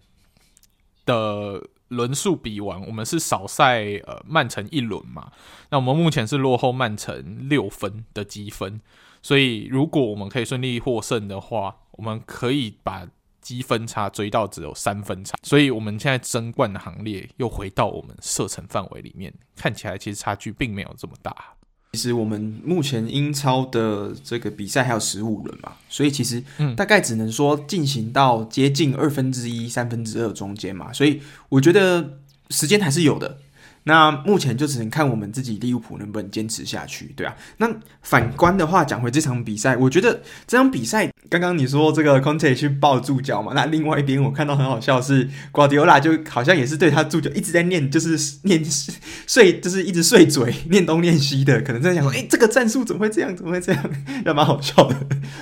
[1.06, 1.62] 的。
[1.94, 5.30] 轮数比完，我们是少赛呃曼城一轮嘛？
[5.70, 8.80] 那我们目前是落后曼城六分的积分，
[9.22, 13.06] 所以如果我们可以顺利获胜的话，我们可以把
[13.40, 21.54] 积分差追到只有三分差，所以我们现在争冠的行列又回到我们射程范围里面，看起来其实差距并没有这么大。
[21.94, 26.42] 其实我们目前英超的这个比赛还有十五轮嘛，所以其实
[26.76, 32.18] 大概只能说进行到接近二分之一、三分之二中间嘛，所以我觉得
[32.50, 33.38] 时间还是有的。
[33.84, 37.36] 那目前就只能看我们自己利物浦能不能坚持下去，对啊。
[37.58, 37.70] 那
[38.00, 53.36] 反观的话，讲回这场比赛，我觉得这场比赛，刚刚你说这个 Conte 去抱助教嘛，那另外一边我看到很好笑是瓜迪奥拉，就好像也是对他助教一直在念，就是念碎，就是一直碎嘴，念东念西的，可能在想说，哎、这个战术怎么会这样？
[53.36, 53.90] 怎么会这样？
[54.24, 54.96] 也蛮好笑的，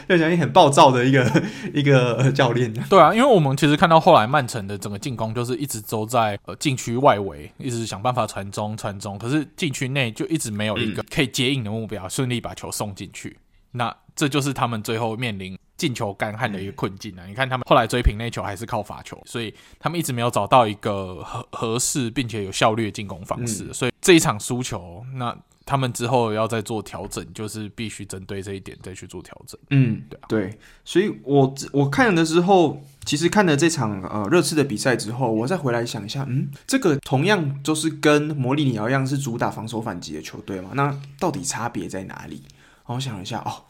[0.09, 2.73] 就讲一很暴躁的一个一个教练。
[2.91, 8.27] 对啊，因为我们其实看到后来曼城的整个进攻就是一直走在呃禁区外围，一直想办法。
[8.33, 13.37] 传中传中，可是禁区内就一直没有一个可以接应的目标，顺利把球送进去。
[13.73, 17.27] 那这就是他们最后面临进球干旱的一个困境啊！
[17.27, 23.73] 你看他们后来追平那球还是靠罚球，所以他们一直没有找到一个合合适并且有效率的进攻方式。
[23.75, 25.37] 所以这一场输球，那。
[25.65, 29.59] 他们之后要再做调整，就是必须针对这一点再去做调整。
[29.71, 42.43] 嗯，对啊，对，所以我我看了之后，其实看了这场呃热刺的比赛之后，我再回来想一下，嗯，这个同样就是跟魔力鸟一样是主打防守反击的球队嘛，那到底差别在哪里？
[42.87, 43.65] 我想一下哦，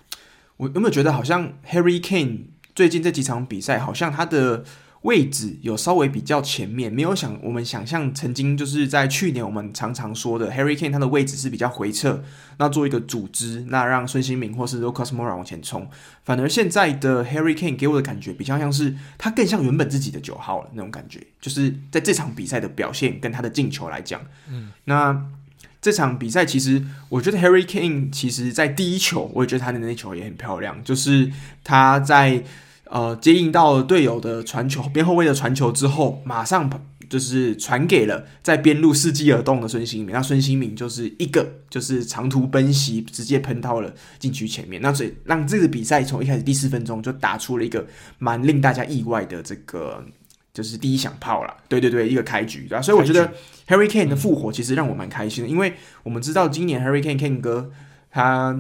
[0.57, 4.65] 我有没有觉得好像 Harry Kane 最近这几场比赛，好像他的。
[5.03, 12.23] 位置有稍微比较前面，没有想我们想象曾经就是在去年我们常常说的 Harry Kane 他的位置是比较回撤，
[12.59, 15.89] 那做一个组织，那让孙兴慜或是 Lucas Moura 往前冲。
[16.25, 25.21] 反而现在的 Harry Kane 给我的感觉比较像是他更像原本自己的九号了那种感觉，就是在这场比赛的表现跟他的进球来讲，嗯，那
[25.81, 31.33] 这场比赛其实我觉得 Harry Kane 其实在第一球，我也觉得他的那球也很漂亮，就是
[31.65, 32.45] 他在。
[32.93, 36.69] 呃，接应到队友的传球，边后卫的传球之后，马上
[37.09, 40.11] 就是传给了在边路伺机而动的孙兴慜。
[40.13, 44.83] 那孙兴慜就是一个就是长途奔袭，直接喷到了禁区前面。
[44.83, 47.87] 那所以让这个比赛从一开始第四分钟就打出了一个
[48.19, 50.05] 蛮令大家意外的这个
[50.53, 51.57] 就是第一响炮了。
[51.69, 52.83] 对对对，一个开局对吧？
[52.83, 53.33] 所以我觉得
[53.69, 55.73] Harry Kane 的复活其实让我蛮开心的，因为
[56.03, 57.71] 我们知道今年 Harry Kane Kane 哥
[58.11, 58.55] 他。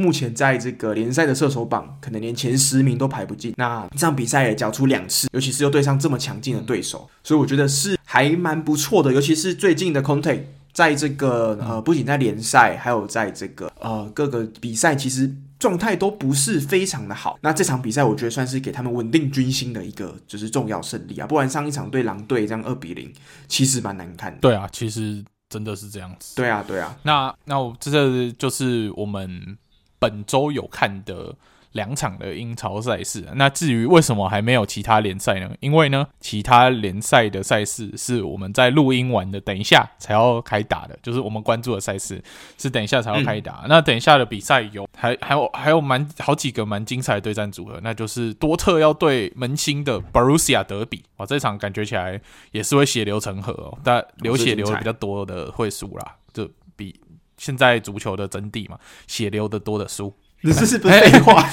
[0.00, 3.52] 目前在这个联赛的射手榜，可能连前十名都排不进。
[3.56, 9.12] 那这场比赛也缴出两次，尤其是又对上这么强劲的对手，所以我觉得是还蛮不错的。
[9.12, 10.40] 尤其是最近的 Conte，
[10.72, 17.38] 在这个呃，不仅在联赛，还有在这个呃各个比赛，其实状态都不是非常的好。
[17.42, 21.26] 那这场比赛，我觉得算是给他们稳定军心的一个就是重要胜利啊。
[21.26, 23.12] 不然上一场对狼队这样二比零，
[23.48, 24.38] 其实蛮难看的。
[24.40, 26.36] 对啊，其实真的是这样子。
[26.36, 26.96] 对啊，对啊。
[27.02, 29.58] 那那我这就是我们。
[30.00, 31.36] 本周有看的
[31.72, 35.48] 两场的英超赛事，那至于为什么还没有其他联赛呢？
[35.60, 42.20] 因为呢，其他联赛的赛事是我们在录音完的，等一下才要开打的，就是我们关注的赛事
[42.58, 43.60] 是等一下才要开打。
[43.62, 52.20] 嗯、那等一下的比赛有还还有还有蛮好几个蛮精彩的对战组合，那就是多特要对门兴的 Borussia 德比，哇，这场感觉起来
[52.50, 56.98] 也是会血流成河哦，但流血流的比较多的会输啦，就比。
[57.40, 58.76] 现在足球的真谛嘛，
[59.06, 60.12] 血流的多的输，
[60.42, 61.48] 你这是不是废话？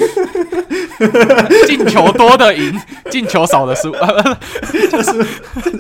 [1.65, 2.77] 进球多的赢，
[3.09, 3.93] 进球少的输，
[4.91, 5.25] 就是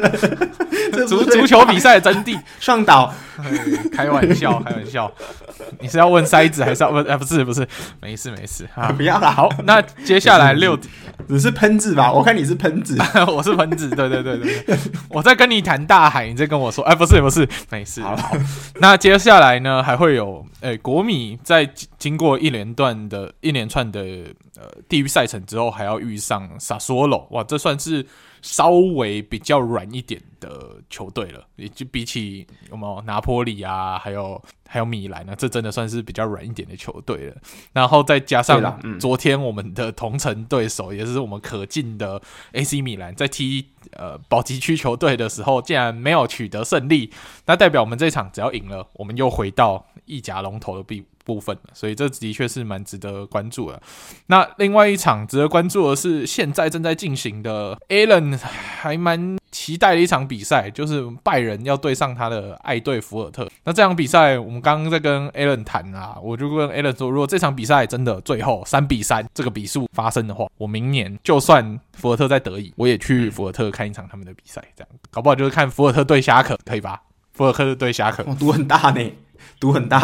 [1.07, 2.39] 足足球比赛的真谛。
[2.59, 3.13] 上岛，
[3.91, 5.11] 开玩笑， 开玩笑。
[5.79, 7.05] 你是要问塞子还是要问？
[7.05, 7.67] 哎，不是，不是，
[8.01, 9.31] 没事，没事啊，不要了。
[9.31, 10.77] 好，那接下来六，
[11.27, 12.11] 你是喷子吧？
[12.11, 13.89] 我看你是喷子，我是喷子。
[13.89, 14.77] 对对对对，
[15.09, 18.01] 我在跟你谈大海，你在跟我说，哎，不是，不是，没事。
[18.01, 18.15] 好，
[18.79, 23.99] 那接下来呢，还会有，哎，国米在经过一连段的一连串的
[24.57, 28.05] 呃地狱赛程之后，还要遇上萨索罗，哇，这算是。
[28.47, 37.35] 稍微比较软一点的球队了，也就比起有没有拿坡里啊，还有还有米兰呢，这真的算是比较软一点的球队了。
[37.73, 42.21] 然后再加上昨天我们的同城对手，也是我们可敬的
[42.53, 47.11] AC 米兰，在踢呃保级区球队的时候，竟然没有取得胜利，
[47.47, 51.07] 那代表我们这场只要赢了，我们又回到意甲龙头的地步。
[51.27, 53.81] 部分，所以这的确是蛮值得关注的。
[54.27, 63.45] 那另外一场值得关注的是现在正在进行的，Allen 还蛮期待的一场比赛，就是拜仁要对上他的爱队福尔特。
[63.65, 77.01] 那这场比赛，我们刚刚在跟 Allen 谈啊，我就跟 Allen 说，如果这场比赛真的最后三比三这个比数发生的话，我明年就算福尔特在德乙，我也去福尔特看一场他们的比赛，这样搞不好就是看福尔特对侠客，可以吧？
[77.33, 79.11] 福尔特对侠客，哇，赌很大呢，
[79.59, 79.99] 赌很大。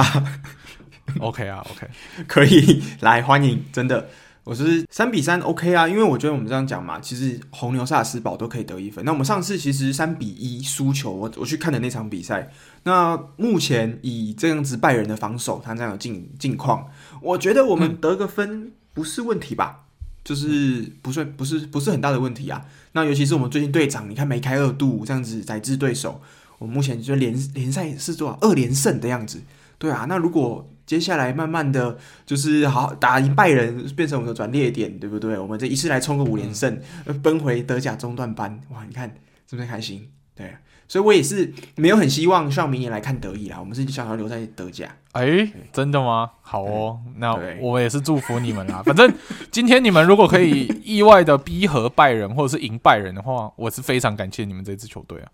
[1.19, 1.87] OK 啊，OK，
[2.27, 4.09] 可以来欢迎，真的，
[4.43, 9.03] 我是三比三 OK 啊，因为我觉得我们这样讲嘛，其实红牛萨斯堡都可以得一分。
[9.05, 12.51] 那我们上次其实三比一输球，我我去看的那场比赛，
[12.83, 16.89] 那目前以这样子拜仁的防守，他这样的境境况，
[17.21, 19.85] 我觉得我们得个分不是问题吧，
[20.23, 22.65] 就是不算不是不是很大的问题啊。
[22.93, 26.21] 那尤其是我们最近队长，你看梅开二度这样子宰制对手。
[26.59, 29.41] 我们目前就联联赛是多少二连胜的样子，
[29.77, 30.05] 对啊。
[30.07, 35.37] 那如果接下来慢慢的就是好打赢拜仁，变成我们的转捩点，对不对？
[35.37, 36.79] 我们这一次来冲个五连胜，
[37.21, 39.13] 奔回德甲中段班，哇，你看
[39.49, 40.09] 是不是开心？
[40.35, 40.53] 对。
[40.85, 44.85] 所以我也是没有很希望像明年来看德乙啦，我们是想要留在德甲。
[45.13, 46.29] 哎、欸，真的吗？
[46.41, 48.83] 好哦，那我也是祝福你们啦。
[48.85, 49.11] 反正
[49.49, 55.31] 今天你们如果可以意外的逼和拜仁或者是赢拜仁的话，我是非常感谢你们这支球队啊。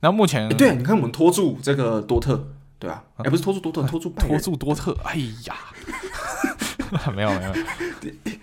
[0.00, 2.48] 那目前，欸、对，你看我们拖住这个多特，
[2.80, 4.96] 对啊，哎、欸，不是拖住多特，拖住拖住多特。
[5.04, 5.14] 哎
[5.46, 5.54] 呀，
[7.14, 7.52] 没有没有，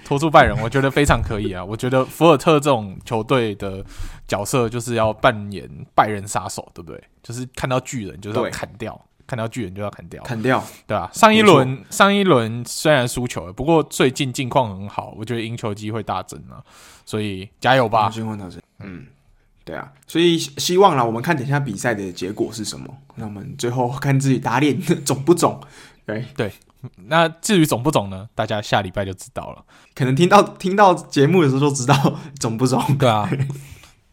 [0.06, 1.66] 拖住拜仁，我觉得非常可以啊。
[1.66, 3.84] 我觉得福尔特这种球队的。
[4.28, 7.02] 角色就是要扮演拜仁杀手，对不对？
[7.24, 11.10] 就是看到巨人就是要砍掉，看到巨人就要砍掉，砍掉，对吧？
[11.14, 16.60] 上一轮上一轮虽然输球了，不过最近近况很好，我觉得赢球机会大增啊，
[17.06, 18.10] 所以加油吧！
[18.80, 19.06] 嗯，
[19.68, 25.60] 对啊，所以希望啦，我们看等一下比赛的结果是什么，那我们最后看自己打脸肿不肿？
[26.06, 26.50] 对对，
[27.08, 28.30] 那至于肿不肿呢？
[28.34, 33.30] 大家下礼拜就知道了，可能听到听到节目的时候就知道 肿不肿，对啊。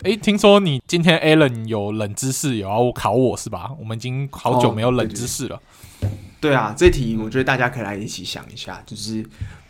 [0.03, 3.71] 诶，听说你今天 Alan 有冷知识有要考我是吧？
[3.79, 5.55] 我们已经好久没有冷知识了。
[5.57, 5.61] 哦、
[6.01, 9.25] 对，对，对啊，这题我觉得大家可以来一起想一下，就是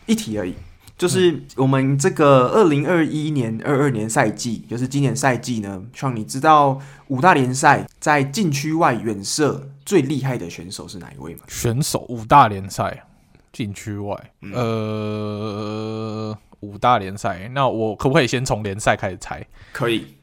[0.07, 0.55] 一题而已。
[0.97, 11.41] 就是我们这个二零二一年、二二年赛季，就是今年赛季呢，像你知道五大联赛在禁区外远射最厉害的选手是哪一位吗？
[11.47, 13.05] 选手五大联赛
[13.51, 19.45] 禁区外，嗯、呃，五大联赛，那我可不可以先从联赛开始猜？
[19.73, 20.15] 可以。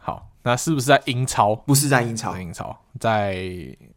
[0.00, 1.54] 好那是不是在英超？
[1.54, 3.46] 不是在英超，英超在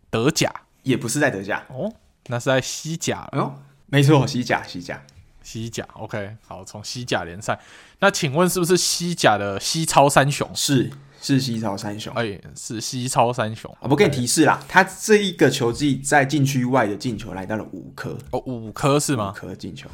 [0.09, 0.51] 德甲，
[0.83, 1.91] 也不是在德甲哦。
[2.27, 3.55] 那是在西甲哦，
[3.85, 5.01] 没错，西甲，西甲，
[5.47, 5.87] 西甲。
[5.93, 7.57] OK，好，从西甲联赛。
[7.99, 10.49] 那请问是不是西甲的西超三雄？
[10.53, 10.91] 是，
[11.21, 12.13] 是西超三雄。
[12.15, 13.73] 哎、欸，是西超三雄。
[13.79, 19.33] 我不给你提示啦，他这一个球季在禁区外的进球来到了五颗哦，五颗是吗？
[19.33, 19.89] 五颗进球，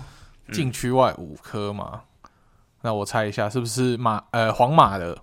[0.51, 2.01] 禁区外五颗嘛？
[2.81, 5.15] 那我猜一下，是不是马呃皇马的？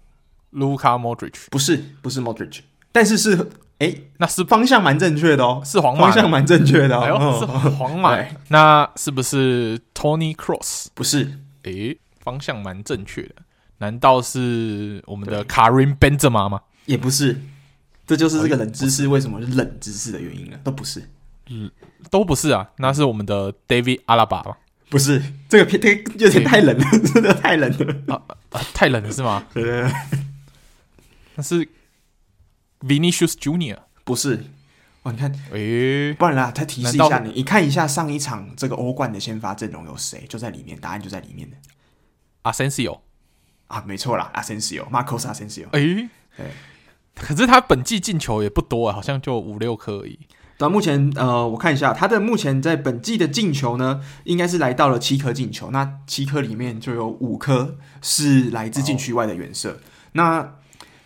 [0.50, 2.62] 卢卡莫德里奇，不是，不是莫德里奇，
[2.92, 3.50] 但是是
[3.80, 8.14] 哎、欸，那是方向蛮正确的哦，是皇马，方向蛮正确的哦，哎呦，是皇马，
[8.48, 10.88] 那是不是 Tony Cross？
[10.92, 11.24] 不是，
[11.62, 13.36] 哎、欸，方向蛮正确的，
[13.78, 16.60] 难道是我们的 Karim Benzema 吗？
[16.84, 17.40] 也不是，
[18.06, 21.08] 这就是这个冷知识为什么是冷知识的原因了，都不是，
[21.48, 21.70] 嗯，
[22.10, 24.56] 都不是啊，那是我们的 David Alaba 吗？
[24.90, 27.70] 不是，这个偏太有点太冷了，真的太冷
[28.06, 28.14] 了。
[28.14, 29.42] 啊啊，太冷了是吗？
[29.54, 31.42] 对对对。
[31.42, 31.66] 是
[32.80, 34.44] Vinicius Junior 不是？
[35.02, 40.26] 哦，你看，诶、欸，不然啦，他提示一下你，你看一下上一场这个欧冠的先发阵容有谁？
[40.28, 41.56] 就在里面，答案就在里面的。
[42.42, 43.00] Asensio
[43.68, 45.68] 啊，没错啦，Asensio，Marcos Asensio。
[45.70, 46.46] 诶，对，
[47.14, 50.18] 可是他本季进球也不多啊，好像就五六颗而已。
[50.58, 55.70] 那目前，呃，我看一下他的目前在本季的进球呢，应该是来到了七颗进球。
[55.70, 59.70] 那七颗里面就有五颗是来自禁区外的远射。
[59.70, 59.80] 哦、
[60.12, 60.56] 那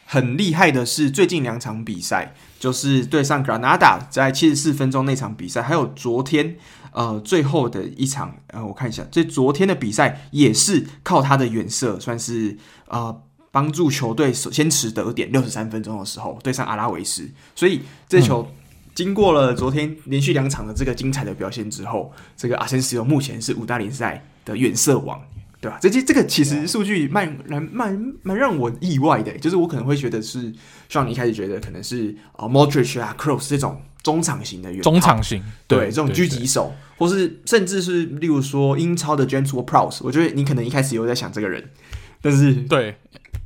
[0.07, 6.57] 很厉害的是，最近两场比赛就是对上格拉纳达在七十四分钟那场比赛，还有昨天
[6.93, 12.57] 呃最后的一场呃，我看一下，这昨天的比赛也是靠他的远射，算是
[12.89, 15.33] 呃帮助球队首先持得点。
[15.33, 18.49] 六十三分钟的时候对上阿拉维斯，所以这球
[18.95, 25.21] 经过了昨天连续两场的这个精彩的表现之后，这个阿森西奥目前是五大联赛的远射王。
[25.65, 25.79] 对吧？
[25.81, 30.53] 这这这个其实数据蛮蛮蛮蛮让我意外的，就是我可能会觉得是
[30.91, 41.71] 像你一开始觉得可能是啊 m o d r i c h 啊 Cross 这种中场型的远中场型，对，对这种狙击手，或是甚至是例如说英超的 James Ward-Prowse，我觉得你可能一开始有在想这个人，
[42.21, 42.95] 但是对，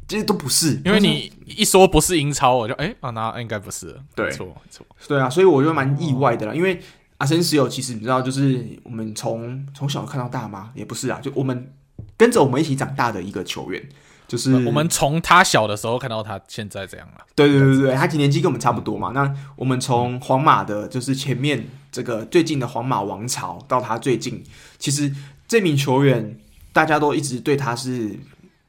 [0.09, 6.81] 其实都不是，因为你一说不是英超，我就哎啊，那应该不是，对，没错没错，对啊，所以我就蛮意外的啦，因为
[7.19, 10.71] 阿森西奥其实你知道，就是我们从从小看到大吗？
[10.75, 11.73] 也不是啊，就我们。
[12.19, 13.83] 跟着我们一起长大的一个球员，
[14.27, 17.25] 就是我们从他小的时候看到他现在这样了。
[17.35, 19.13] 对对对对，他年纪跟我们差不多嘛。
[19.15, 24.45] 那我们从皇马的，就是前面这个最近的皇马王朝，到他最近，
[24.79, 25.11] 其实
[25.47, 26.37] 这名球员
[26.73, 28.19] 大家都一直对他是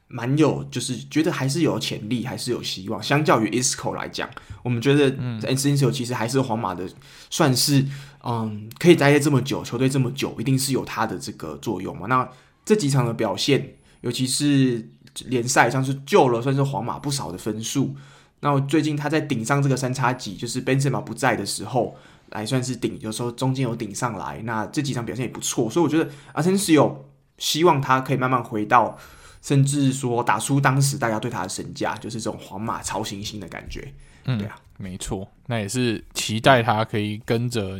[0.06, 3.02] 蛮有，就是觉得还是有潜力，还是有希望。
[3.02, 4.30] 相较于 Isco 来讲，
[4.62, 5.10] 我们觉得
[5.42, 6.88] Asensio 其实还是皇马的，
[7.28, 7.84] 算是
[8.24, 12.06] 嗯可以待这么久，球队这么久，一定是有他的这个作用嘛。
[12.06, 12.28] 那
[12.64, 14.88] 这几场的表现，尤其是
[15.26, 17.94] 联赛上是救了，算是皇马不少的分数。
[18.40, 21.94] 那最近他在顶上这个三叉戟，就是 Benzema 不在的时候，
[22.30, 24.40] 来算是顶，有时候中间有顶上来。
[24.44, 27.04] 那这几场表现也不错，所以我觉得阿森西奥
[27.36, 28.96] 希望他可以慢慢回到
[29.42, 33.92] 甚至说打出当时大家对他的身价，就是这种皇马超新星的感觉。
[34.24, 37.78] 嗯，对啊，没错，那也是期待他可以跟着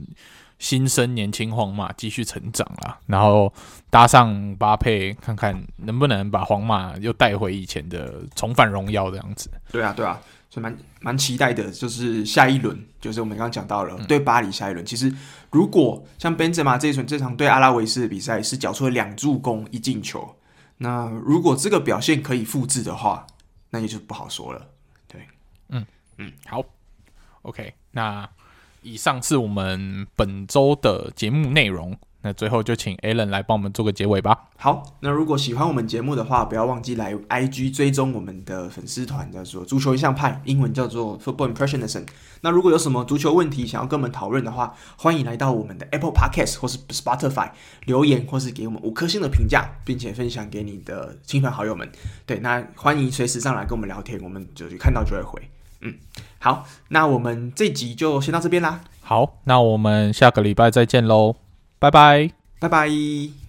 [0.60, 3.52] 新生年轻皇马继续成长啦，然后
[3.90, 9.50] 搭上巴佩，看看能不能把皇马又带回以前的重返荣耀这样子。
[9.72, 10.20] 对啊，对啊。
[10.52, 14.84] 所以蛮蛮期待的，就是下一轮，就是我们刚刚讲到了、嗯、对巴黎下一轮。
[14.84, 15.14] 其实
[15.50, 20.36] 如果像本泽马这一场这场对阿拉维斯的比赛是缴出了两助攻一进球，
[20.78, 23.24] 那如果这个表现可以复制的话，
[23.70, 24.66] 那也就不好说了。
[25.06, 25.24] 对，
[25.68, 25.86] 嗯
[26.18, 26.60] 嗯，好
[27.42, 28.28] ，OK，那
[28.82, 31.96] 以上是我们本周的节目内容。
[32.22, 34.50] 那最后就请 Alan 来帮我们做个结尾吧。
[34.58, 42.04] 好，那如果喜欢我们节目的话，不要忘记来 IG 追踪我们的粉丝团，叫做“足球印象派”，英文叫做 Football Impressionism。
[42.42, 47.52] 那如果有什么足球问题想要跟我们讨论的话，欢迎来到我们的 Apple Podcast 或是 Spotify
[47.86, 51.90] 留言，或是给我们五颗星的评价，并且分享给你的亲朋好友们。
[52.26, 55.40] 对，那欢迎随时上来跟我们聊天，我们就看到就会回。
[55.80, 55.94] 嗯，
[56.40, 58.80] 好，那我们这集就先到这边啦。
[59.02, 61.36] 好，那我们下个礼拜再见喽。
[61.78, 63.39] 拜拜，拜拜。